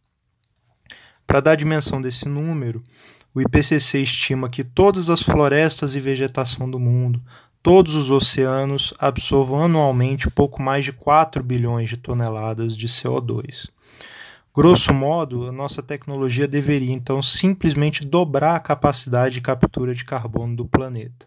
Para 1.26 1.38
dar 1.38 1.56
dimensão 1.56 2.00
desse 2.00 2.26
número, 2.26 2.82
o 3.34 3.40
IPCC 3.42 4.00
estima 4.00 4.48
que 4.48 4.64
todas 4.64 5.10
as 5.10 5.20
florestas 5.20 5.94
e 5.94 6.00
vegetação 6.00 6.70
do 6.70 6.80
mundo, 6.80 7.20
todos 7.62 7.96
os 7.96 8.10
oceanos, 8.10 8.94
absorvam 8.98 9.64
anualmente 9.64 10.30
pouco 10.30 10.62
mais 10.62 10.86
de 10.86 10.92
4 10.92 11.42
bilhões 11.42 11.90
de 11.90 11.98
toneladas 11.98 12.74
de 12.74 12.88
CO2. 12.88 13.68
Grosso 14.56 14.94
modo, 14.94 15.48
a 15.48 15.52
nossa 15.52 15.82
tecnologia 15.82 16.48
deveria 16.48 16.94
então 16.94 17.20
simplesmente 17.20 18.06
dobrar 18.06 18.56
a 18.56 18.60
capacidade 18.60 19.34
de 19.34 19.42
captura 19.42 19.94
de 19.94 20.06
carbono 20.06 20.56
do 20.56 20.64
planeta. 20.64 21.26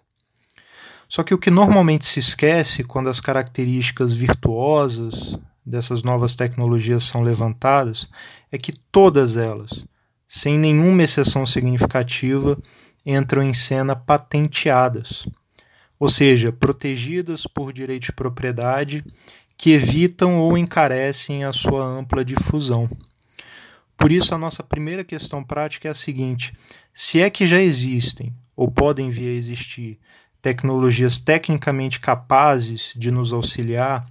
Só 1.08 1.22
que 1.22 1.36
o 1.36 1.38
que 1.38 1.52
normalmente 1.52 2.08
se 2.08 2.20
esquece 2.20 2.84
quando 2.84 3.08
as 3.08 3.20
características 3.20 4.16
virtuosas 4.16 5.38
dessas 5.68 6.02
novas 6.02 6.34
tecnologias 6.34 7.04
são 7.04 7.22
levantadas 7.22 8.08
é 8.50 8.58
que 8.58 8.72
todas 8.90 9.36
elas, 9.36 9.84
sem 10.28 10.58
nenhuma 10.58 11.04
exceção 11.04 11.46
significativa, 11.46 12.58
entram 13.06 13.44
em 13.44 13.54
cena 13.54 13.96
patenteadas, 13.96 15.28
ou 16.00 16.08
seja, 16.08 16.52
protegidas 16.52 17.46
por 17.46 17.74
direito 17.74 18.06
de 18.06 18.14
propriedade 18.14 19.04
que 19.58 19.72
evitam 19.72 20.38
ou 20.40 20.58
encarecem 20.58 21.44
a 21.44 21.52
sua 21.52 21.84
ampla 21.84 22.24
difusão. 22.24 22.90
Por 23.98 24.12
isso, 24.12 24.34
a 24.34 24.38
nossa 24.38 24.64
primeira 24.64 25.04
questão 25.04 25.44
prática 25.44 25.88
é 25.88 25.92
a 25.92 25.96
seguinte: 25.96 26.54
se 26.94 27.20
é 27.20 27.30
que 27.30 27.46
já 27.46 27.60
existem 27.60 28.34
ou 28.56 28.72
podem 28.72 29.10
vir 29.10 29.30
a 29.30 29.38
existir 29.38 30.00
tecnologias 30.42 31.20
tecnicamente 31.20 32.00
capazes 32.00 32.94
de 32.96 33.12
nos 33.12 33.34
auxiliar, 33.34 34.06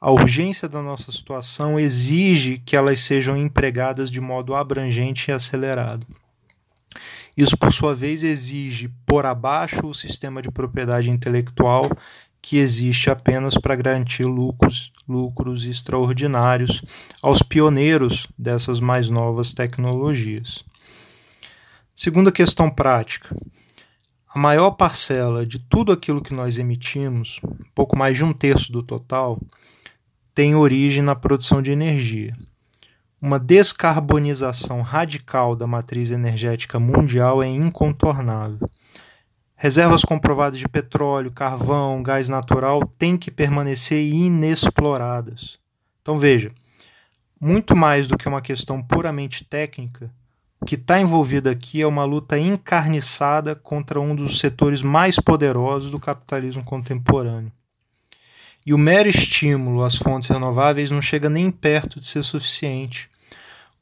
a 0.00 0.10
urgência 0.10 0.68
da 0.68 0.80
nossa 0.80 1.12
situação 1.12 1.78
exige 1.78 2.58
que 2.64 2.74
elas 2.74 3.00
sejam 3.00 3.36
empregadas 3.36 4.10
de 4.10 4.20
modo 4.20 4.54
abrangente 4.54 5.30
e 5.30 5.34
acelerado. 5.34 6.06
Isso, 7.36 7.56
por 7.56 7.72
sua 7.72 7.94
vez, 7.94 8.22
exige 8.22 8.90
por 9.04 9.26
abaixo 9.26 9.86
o 9.86 9.94
sistema 9.94 10.40
de 10.40 10.50
propriedade 10.50 11.10
intelectual 11.10 11.90
que 12.42 12.56
existe 12.56 13.10
apenas 13.10 13.54
para 13.54 13.76
garantir 13.76 14.24
lucros, 14.24 14.90
lucros 15.06 15.66
extraordinários 15.66 16.82
aos 17.22 17.42
pioneiros 17.42 18.26
dessas 18.38 18.80
mais 18.80 19.10
novas 19.10 19.52
tecnologias. 19.52 20.64
Segunda 21.94 22.32
questão 22.32 22.70
prática 22.70 23.36
a 24.32 24.38
maior 24.38 24.70
parcela 24.70 25.44
de 25.44 25.58
tudo 25.58 25.90
aquilo 25.90 26.22
que 26.22 26.32
nós 26.32 26.56
emitimos, 26.56 27.40
pouco 27.74 27.98
mais 27.98 28.16
de 28.16 28.24
um 28.24 28.32
terço 28.32 28.70
do 28.70 28.80
total, 28.80 29.40
tem 30.34 30.54
origem 30.54 31.02
na 31.02 31.14
produção 31.14 31.60
de 31.60 31.70
energia. 31.70 32.36
Uma 33.20 33.38
descarbonização 33.38 34.80
radical 34.80 35.54
da 35.54 35.66
matriz 35.66 36.10
energética 36.10 36.80
mundial 36.80 37.42
é 37.42 37.48
incontornável. 37.48 38.68
Reservas 39.54 40.02
comprovadas 40.02 40.58
de 40.58 40.66
petróleo, 40.66 41.30
carvão, 41.30 42.02
gás 42.02 42.30
natural 42.30 42.80
têm 42.98 43.18
que 43.18 43.30
permanecer 43.30 44.02
inexploradas. 44.02 45.58
Então 46.00 46.16
veja, 46.16 46.50
muito 47.38 47.76
mais 47.76 48.08
do 48.08 48.16
que 48.16 48.26
uma 48.26 48.40
questão 48.40 48.82
puramente 48.82 49.44
técnica, 49.44 50.10
o 50.60 50.64
que 50.64 50.76
está 50.76 51.00
envolvido 51.00 51.50
aqui 51.50 51.82
é 51.82 51.86
uma 51.86 52.04
luta 52.04 52.38
encarniçada 52.38 53.54
contra 53.54 54.00
um 54.00 54.14
dos 54.14 54.38
setores 54.38 54.80
mais 54.82 55.16
poderosos 55.16 55.90
do 55.90 56.00
capitalismo 56.00 56.64
contemporâneo. 56.64 57.52
E 58.66 58.74
o 58.74 58.78
mero 58.78 59.08
estímulo 59.08 59.82
às 59.82 59.96
fontes 59.96 60.28
renováveis 60.28 60.90
não 60.90 61.00
chega 61.00 61.30
nem 61.30 61.50
perto 61.50 61.98
de 61.98 62.06
ser 62.06 62.22
suficiente. 62.22 63.08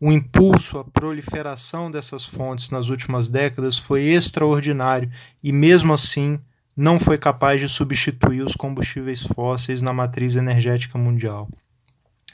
O 0.00 0.12
impulso 0.12 0.78
à 0.78 0.84
proliferação 0.84 1.90
dessas 1.90 2.24
fontes 2.24 2.70
nas 2.70 2.88
últimas 2.88 3.28
décadas 3.28 3.76
foi 3.76 4.02
extraordinário 4.02 5.10
e, 5.42 5.52
mesmo 5.52 5.92
assim, 5.92 6.38
não 6.76 7.00
foi 7.00 7.18
capaz 7.18 7.60
de 7.60 7.68
substituir 7.68 8.42
os 8.42 8.54
combustíveis 8.54 9.22
fósseis 9.22 9.82
na 9.82 9.92
matriz 9.92 10.36
energética 10.36 10.96
mundial. 10.96 11.48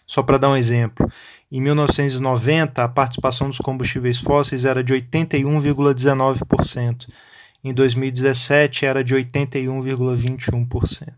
Só 0.07 0.22
para 0.22 0.37
dar 0.37 0.50
um 0.50 0.57
exemplo, 0.57 1.11
em 1.50 1.62
1990 1.62 2.85
a 2.85 2.88
participação 2.88 3.48
dos 3.48 3.57
combustíveis 3.57 4.20
fósseis 4.20 4.66
era 4.66 4.85
de 4.85 4.92
81,19%. 4.92 7.07
Em 7.64 7.72
2017 7.72 8.85
era 8.85 9.02
de 9.02 9.14
81,21%. 9.14 11.09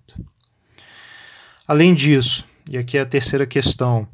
Além 1.67 1.95
disso, 1.95 2.45
e 2.71 2.79
aqui 2.79 2.97
é 2.97 3.01
a 3.01 3.07
terceira 3.07 3.47
questão, 3.47 4.07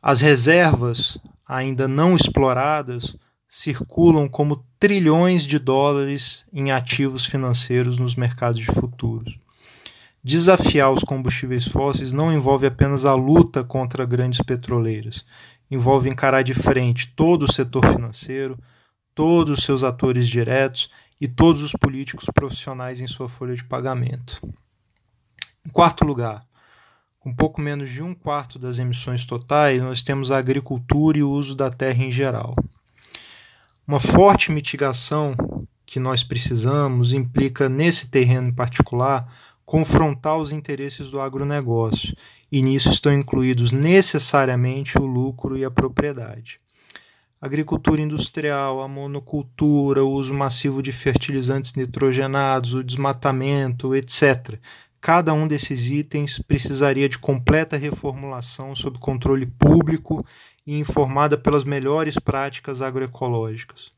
as 0.00 0.20
reservas 0.20 1.18
ainda 1.46 1.86
não 1.86 2.14
exploradas 2.14 3.14
circulam 3.46 4.28
como 4.28 4.64
trilhões 4.80 5.44
de 5.44 5.58
dólares 5.58 6.44
em 6.52 6.70
ativos 6.70 7.24
financeiros 7.26 7.98
nos 7.98 8.16
mercados 8.16 8.60
de 8.60 8.66
futuros. 8.66 9.36
Desafiar 10.24 10.90
os 10.90 11.04
combustíveis 11.04 11.68
fósseis 11.68 12.12
não 12.12 12.32
envolve 12.32 12.66
apenas 12.66 13.04
a 13.04 13.14
luta 13.14 13.62
contra 13.62 14.04
grandes 14.04 14.40
petroleiras, 14.40 15.22
envolve 15.70 16.08
encarar 16.08 16.42
de 16.42 16.54
frente 16.54 17.12
todo 17.14 17.44
o 17.44 17.52
setor 17.52 17.86
financeiro, 17.92 18.58
todos 19.14 19.58
os 19.58 19.64
seus 19.64 19.82
atores 19.84 20.28
diretos 20.28 20.90
e 21.20 21.28
todos 21.28 21.62
os 21.62 21.72
políticos 21.72 22.26
profissionais 22.34 23.00
em 23.00 23.06
sua 23.06 23.28
folha 23.28 23.54
de 23.54 23.64
pagamento. 23.64 24.40
Em 25.64 25.70
quarto 25.70 26.04
lugar, 26.04 26.42
com 27.26 27.34
pouco 27.34 27.60
menos 27.60 27.90
de 27.90 28.04
um 28.04 28.14
quarto 28.14 28.56
das 28.56 28.78
emissões 28.78 29.26
totais, 29.26 29.82
nós 29.82 30.04
temos 30.04 30.30
a 30.30 30.38
agricultura 30.38 31.18
e 31.18 31.24
o 31.24 31.30
uso 31.32 31.56
da 31.56 31.68
terra 31.68 32.04
em 32.04 32.08
geral. 32.08 32.54
Uma 33.84 33.98
forte 33.98 34.52
mitigação 34.52 35.34
que 35.84 35.98
nós 35.98 36.22
precisamos 36.22 37.12
implica, 37.12 37.68
nesse 37.68 38.06
terreno 38.06 38.50
em 38.50 38.52
particular, 38.52 39.26
confrontar 39.64 40.36
os 40.36 40.52
interesses 40.52 41.10
do 41.10 41.20
agronegócio, 41.20 42.14
e 42.52 42.62
nisso 42.62 42.90
estão 42.90 43.12
incluídos 43.12 43.72
necessariamente 43.72 44.96
o 44.96 45.04
lucro 45.04 45.58
e 45.58 45.64
a 45.64 45.70
propriedade 45.70 46.60
agricultura 47.40 48.00
industrial, 48.00 48.82
a 48.82 48.88
monocultura, 48.88 50.04
o 50.04 50.10
uso 50.10 50.34
massivo 50.34 50.82
de 50.82 50.90
fertilizantes 50.90 51.74
nitrogenados, 51.74 52.74
o 52.74 52.82
desmatamento, 52.82 53.94
etc. 53.94 54.58
Cada 55.06 55.32
um 55.32 55.46
desses 55.46 55.88
itens 55.88 56.40
precisaria 56.48 57.08
de 57.08 57.16
completa 57.16 57.76
reformulação 57.76 58.74
sob 58.74 58.98
controle 58.98 59.46
público 59.46 60.26
e 60.66 60.76
informada 60.80 61.38
pelas 61.38 61.62
melhores 61.62 62.18
práticas 62.18 62.82
agroecológicas. 62.82 63.92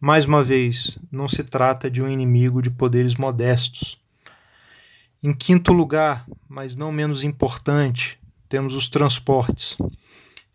Mais 0.00 0.26
uma 0.26 0.40
vez, 0.40 0.96
não 1.10 1.26
se 1.26 1.42
trata 1.42 1.90
de 1.90 2.00
um 2.00 2.08
inimigo 2.08 2.62
de 2.62 2.70
poderes 2.70 3.16
modestos. 3.16 4.00
Em 5.20 5.32
quinto 5.32 5.72
lugar, 5.72 6.24
mas 6.48 6.76
não 6.76 6.92
menos 6.92 7.24
importante, 7.24 8.16
temos 8.48 8.72
os 8.72 8.88
transportes. 8.88 9.76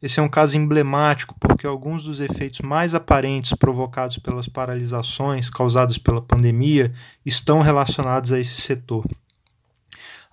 Esse 0.02 0.22
é 0.22 0.24
um 0.24 0.30
caso 0.30 0.56
emblemático 0.58 1.36
porque 1.38 1.68
alguns 1.68 2.06
dos 2.06 2.22
efeitos 2.22 2.62
mais 2.62 2.96
aparentes 2.96 3.52
provocados 3.52 4.20
pelas 4.20 4.48
paralisações 4.48 5.50
causadas 5.50 5.98
pela 5.98 6.22
pandemia 6.22 6.94
estão 7.26 7.60
relacionados 7.60 8.32
a 8.32 8.40
esse 8.40 8.62
setor. 8.62 9.06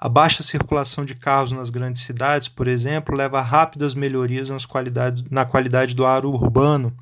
A 0.05 0.09
baixa 0.09 0.43
circulação 0.43 1.05
de 1.05 1.15
carros 1.15 1.53
nas 1.53 1.71
grandes 1.71 2.03
cidades, 2.03 2.49
por 2.49 2.67
exemplo, 2.67 3.15
leva 3.15 3.39
a 3.39 3.41
rápidas 3.41 3.95
melhorias 3.95 4.51
nas 4.51 4.67
qualidade, 4.67 5.23
na 5.31 5.45
qualidade 5.45 5.95
do 5.95 6.05
ar 6.05 6.27
urbano. 6.27 6.93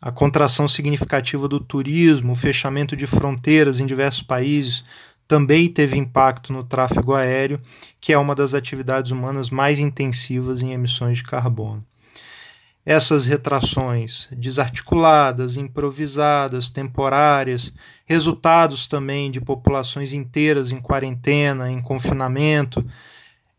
A 0.00 0.12
contração 0.12 0.68
significativa 0.68 1.48
do 1.48 1.58
turismo, 1.58 2.34
o 2.34 2.36
fechamento 2.36 2.94
de 2.94 3.08
fronteiras 3.08 3.80
em 3.80 3.86
diversos 3.86 4.22
países, 4.22 4.84
também 5.26 5.66
teve 5.66 5.98
impacto 5.98 6.52
no 6.52 6.62
tráfego 6.62 7.12
aéreo, 7.12 7.60
que 8.00 8.12
é 8.12 8.18
uma 8.18 8.36
das 8.36 8.54
atividades 8.54 9.10
humanas 9.10 9.50
mais 9.50 9.80
intensivas 9.80 10.62
em 10.62 10.70
emissões 10.70 11.16
de 11.16 11.24
carbono. 11.24 11.84
Essas 12.84 13.26
retrações 13.26 14.28
desarticuladas, 14.32 15.56
improvisadas, 15.56 16.68
temporárias, 16.68 17.72
resultados 18.04 18.88
também 18.88 19.30
de 19.30 19.40
populações 19.40 20.12
inteiras 20.12 20.72
em 20.72 20.80
quarentena, 20.80 21.70
em 21.70 21.80
confinamento, 21.80 22.84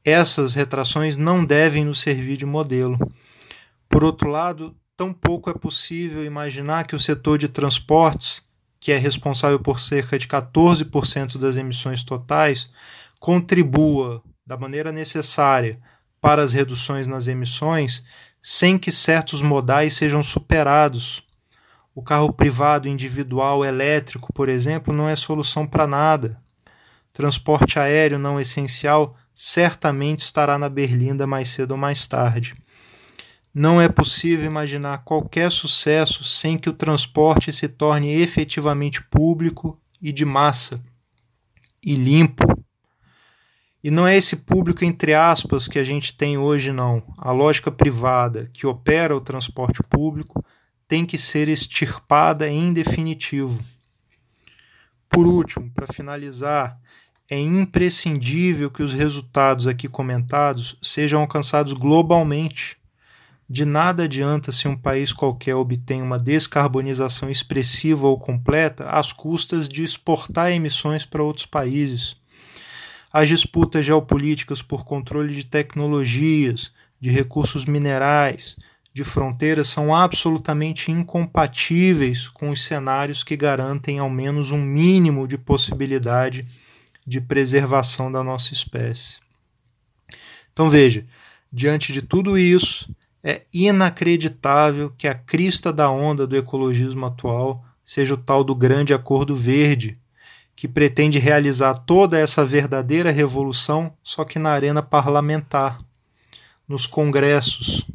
essas 0.04 0.54
retrações 0.54 1.16
não 1.16 1.46
devem 1.46 1.86
nos 1.86 2.02
servir 2.02 2.36
de 2.36 2.46
modelo. 2.46 2.98
Por 3.88 4.04
outro 4.04 4.30
lado, 4.30 4.76
tampouco 4.98 5.50
é 5.50 5.54
possível 5.54 6.26
imaginar 6.26 6.86
que 6.86 6.96
o 6.96 7.00
setor 7.00 7.38
de 7.38 7.48
transportes 7.48 8.44
que 8.84 8.92
é 8.92 8.98
responsável 8.98 9.58
por 9.62 9.80
cerca 9.80 10.20
de 10.20 10.28
14% 10.28 11.38
das 11.38 11.56
emissões 11.56 12.04
totais, 12.04 12.70
contribua 13.18 14.22
da 14.46 14.58
maneira 14.58 14.92
necessária 14.92 15.80
para 16.20 16.44
as 16.44 16.52
reduções 16.52 17.08
nas 17.08 17.30
emissões, 17.30 18.04
sem 18.46 18.78
que 18.78 18.92
certos 18.92 19.42
modais 19.42 19.96
sejam 19.96 20.22
superados. 20.22 21.24
O 21.96 22.04
carro 22.04 22.34
privado 22.34 22.90
individual 22.90 23.64
elétrico, 23.64 24.34
por 24.34 24.50
exemplo, 24.50 24.94
não 24.94 25.08
é 25.08 25.16
solução 25.16 25.66
para 25.66 25.88
nada. 25.88 26.38
Transporte 27.14 27.80
aéreo 27.80 28.20
não 28.20 28.42
essencial 28.42 29.16
certamente 29.34 30.20
estará 30.20 30.58
na 30.58 30.68
berlinda 30.68 31.26
mais 31.26 31.48
cedo 31.50 31.72
ou 31.72 31.78
mais 31.78 32.06
tarde. 32.06 32.54
Não 33.54 33.80
é 33.80 33.88
possível 33.88 34.46
imaginar 34.46 35.04
qualquer 35.06 35.50
sucesso 35.50 36.24
sem 36.24 36.58
que 36.58 36.70
o 36.70 36.74
transporte 36.74 37.54
se 37.54 37.70
torne 37.70 38.12
efetivamente 38.12 39.02
público 39.04 39.80
e 40.02 40.12
de 40.12 40.26
massa 40.26 40.84
e 41.82 41.96
limpo. 41.96 42.44
E 43.84 43.91
não 43.91 44.08
é 44.08 44.15
esse 44.15 44.38
público, 44.38 44.86
entre 44.86 45.13
aspas, 45.13 45.67
que 45.67 45.78
a 45.78 45.84
gente 45.84 46.15
tem 46.15 46.38
hoje, 46.38 46.72
não. 46.72 47.04
A 47.17 47.32
lógica 47.32 47.69
privada 47.69 48.50
que 48.54 48.65
opera 48.65 49.15
o 49.15 49.22
transporte 49.22 49.84
público 49.84 50.43
tem 50.88 51.06
que 51.06 51.17
ser 51.17 51.50
extirpada 51.50 52.48
em 52.48 52.72
definitivo. 52.72 53.62
Por 55.10 55.28
último, 55.28 55.69
para 55.72 55.91
finalizar, 55.91 56.80
é 57.30 57.39
imprescindível 57.39 58.72
que 58.72 58.84
os 58.84 58.93
resultados 58.93 59.67
aqui 59.67 59.88
comentados 59.88 60.78
sejam 60.82 61.22
alcançados 61.22 61.74
globalmente 61.74 62.78
de 63.50 63.65
nada 63.65 64.04
adianta 64.04 64.52
se 64.52 64.67
um 64.67 64.76
país 64.76 65.12
qualquer 65.12 65.56
obtém 65.56 66.02
uma 66.02 66.17
descarbonização 66.17 67.30
expressiva 67.30 68.08
ou 68.08 68.17
completa 68.17 68.86
às 68.86 69.12
custas 69.12 69.67
de 69.67 69.84
exportar 69.84 70.52
emissões 70.52 71.06
para 71.06 71.22
outros 71.22 71.46
países. 71.46 72.15
As 73.13 73.30
disputas 73.30 73.86
geopolíticas 73.86 74.63
por 74.63 74.84
controle 74.84 75.36
de 75.36 75.45
tecnologias, 75.45 76.71
de 76.99 77.12
recursos 77.12 77.63
minerais, 77.63 78.56
de 78.91 79.04
fronteiras 79.04 79.67
são 79.67 79.95
absolutamente 79.95 80.91
incompatíveis 80.91 82.28
com 82.28 82.49
os 82.49 82.63
cenários 82.63 83.23
que 83.23 83.38
garantem 83.38 83.99
ao 83.99 84.10
menos 84.10 84.49
um 84.49 84.60
mínimo 84.60 85.28
de 85.28 85.38
possibilidade 85.38 86.43
de 87.06 87.21
preservação 87.21 88.12
da 88.12 88.23
nossa 88.23 88.52
espécie. 88.52 89.19
Então 90.52 90.67
veja, 90.67 91.06
diante 91.52 91.93
de 91.93 92.02
tudo 92.02 92.36
isso, 92.36 92.89
é 93.23 93.43
inacreditável 93.54 94.91
que 94.97 95.08
a 95.08 95.13
crista 95.13 95.71
da 95.71 95.89
onda 95.89 96.26
do 96.26 96.36
ecologismo 96.36 97.06
atual 97.06 97.63
seja 97.86 98.15
o 98.15 98.17
tal 98.17 98.43
do 98.43 98.56
Grande 98.56 98.93
Acordo 98.93 99.36
Verde, 99.36 99.99
que 100.56 100.68
pretende 100.68 101.20
realizar 101.20 101.74
toda 101.74 102.20
essa 102.20 102.46
verdadeira 102.46 103.12
revolução, 103.12 103.94
só 104.04 104.24
que 104.24 104.39
na 104.39 104.52
arena 104.52 104.82
parlamentar, 104.82 105.80
nos 106.68 106.88
congressos. 106.88 107.86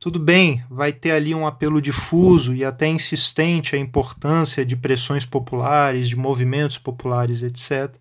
Tudo 0.00 0.18
bem, 0.18 0.64
vai 0.70 0.92
ter 0.92 1.10
ali 1.10 1.34
um 1.34 1.46
apelo 1.46 1.82
difuso 1.82 2.54
e 2.54 2.64
até 2.64 2.86
insistente 2.86 3.74
à 3.74 3.78
importância 3.78 4.64
de 4.64 4.76
pressões 4.76 5.24
populares, 5.24 6.08
de 6.08 6.16
movimentos 6.16 6.78
populares, 6.78 7.42
etc. 7.42 7.94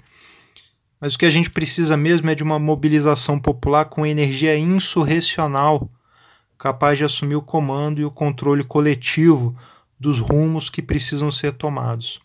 Mas 1.00 1.16
o 1.16 1.18
que 1.18 1.26
a 1.26 1.30
gente 1.30 1.50
precisa 1.50 1.98
mesmo 1.98 2.30
é 2.30 2.36
de 2.36 2.44
uma 2.44 2.60
mobilização 2.60 3.40
popular 3.40 3.86
com 3.86 4.06
energia 4.06 4.58
insurrecional 4.58 5.90
capaz 6.58 6.98
de 6.98 7.06
assumir 7.06 7.36
o 7.36 7.42
comando 7.42 8.02
e 8.02 8.06
o 8.06 8.12
controle 8.12 8.64
coletivo 8.64 9.56
dos 10.00 10.20
rumos 10.20 10.70
que 10.70 10.82
precisam 10.82 11.30
ser 11.30 11.54
tomados. 11.54 12.20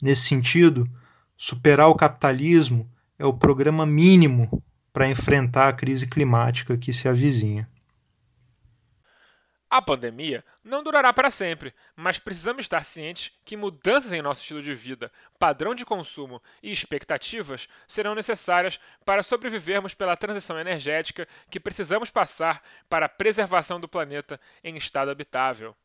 Nesse 0.00 0.22
sentido, 0.22 0.88
superar 1.36 1.88
o 1.88 1.94
capitalismo 1.94 2.90
é 3.18 3.24
o 3.24 3.34
programa 3.34 3.84
mínimo 3.84 4.62
para 4.92 5.08
enfrentar 5.08 5.68
a 5.68 5.72
crise 5.72 6.06
climática 6.06 6.76
que 6.76 6.92
se 6.92 7.08
avizinha. 7.08 7.68
A 9.70 9.80
pandemia 9.80 10.44
não 10.64 10.82
durará 10.82 11.12
para 11.12 11.30
sempre, 11.30 11.72
mas 11.94 12.18
precisamos 12.18 12.62
estar 12.62 12.84
cientes 12.84 13.30
que 13.44 13.56
mudanças 13.56 14.12
em 14.12 14.20
nosso 14.20 14.40
estilo 14.40 14.60
de 14.60 14.74
vida, 14.74 15.12
padrão 15.38 15.76
de 15.76 15.84
consumo 15.84 16.42
e 16.60 16.72
expectativas 16.72 17.68
serão 17.86 18.12
necessárias 18.12 18.80
para 19.04 19.22
sobrevivermos 19.22 19.94
pela 19.94 20.16
transição 20.16 20.58
energética 20.58 21.28
que 21.48 21.60
precisamos 21.60 22.10
passar 22.10 22.60
para 22.88 23.06
a 23.06 23.08
preservação 23.08 23.78
do 23.78 23.86
planeta 23.86 24.40
em 24.64 24.76
estado 24.76 25.08
habitável. 25.08 25.76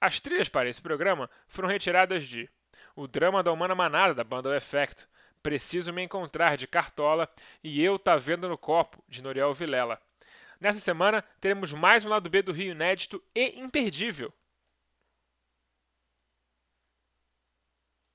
As 0.00 0.18
trilhas 0.18 0.48
para 0.48 0.68
esse 0.68 0.80
programa 0.80 1.28
foram 1.46 1.68
retiradas 1.68 2.24
de 2.24 2.48
O 2.96 3.06
Drama 3.06 3.42
da 3.42 3.52
Humana 3.52 3.74
Manada, 3.74 4.14
da 4.14 4.24
banda 4.24 4.48
O 4.48 4.54
Effect, 4.54 5.06
Preciso 5.42 5.92
Me 5.92 6.02
Encontrar, 6.02 6.56
de 6.56 6.66
Cartola, 6.66 7.28
e 7.62 7.82
Eu 7.82 7.98
Tá 7.98 8.16
Vendo 8.16 8.48
no 8.48 8.56
Copo, 8.56 9.04
de 9.08 9.22
Noriel 9.22 9.52
Vilela. 9.52 10.00
Nessa 10.58 10.80
semana, 10.80 11.22
teremos 11.40 11.72
mais 11.72 12.04
um 12.04 12.08
lado 12.08 12.30
B 12.30 12.42
do 12.42 12.52
Rio 12.52 12.72
inédito 12.72 13.22
e 13.34 13.60
imperdível. 13.60 14.32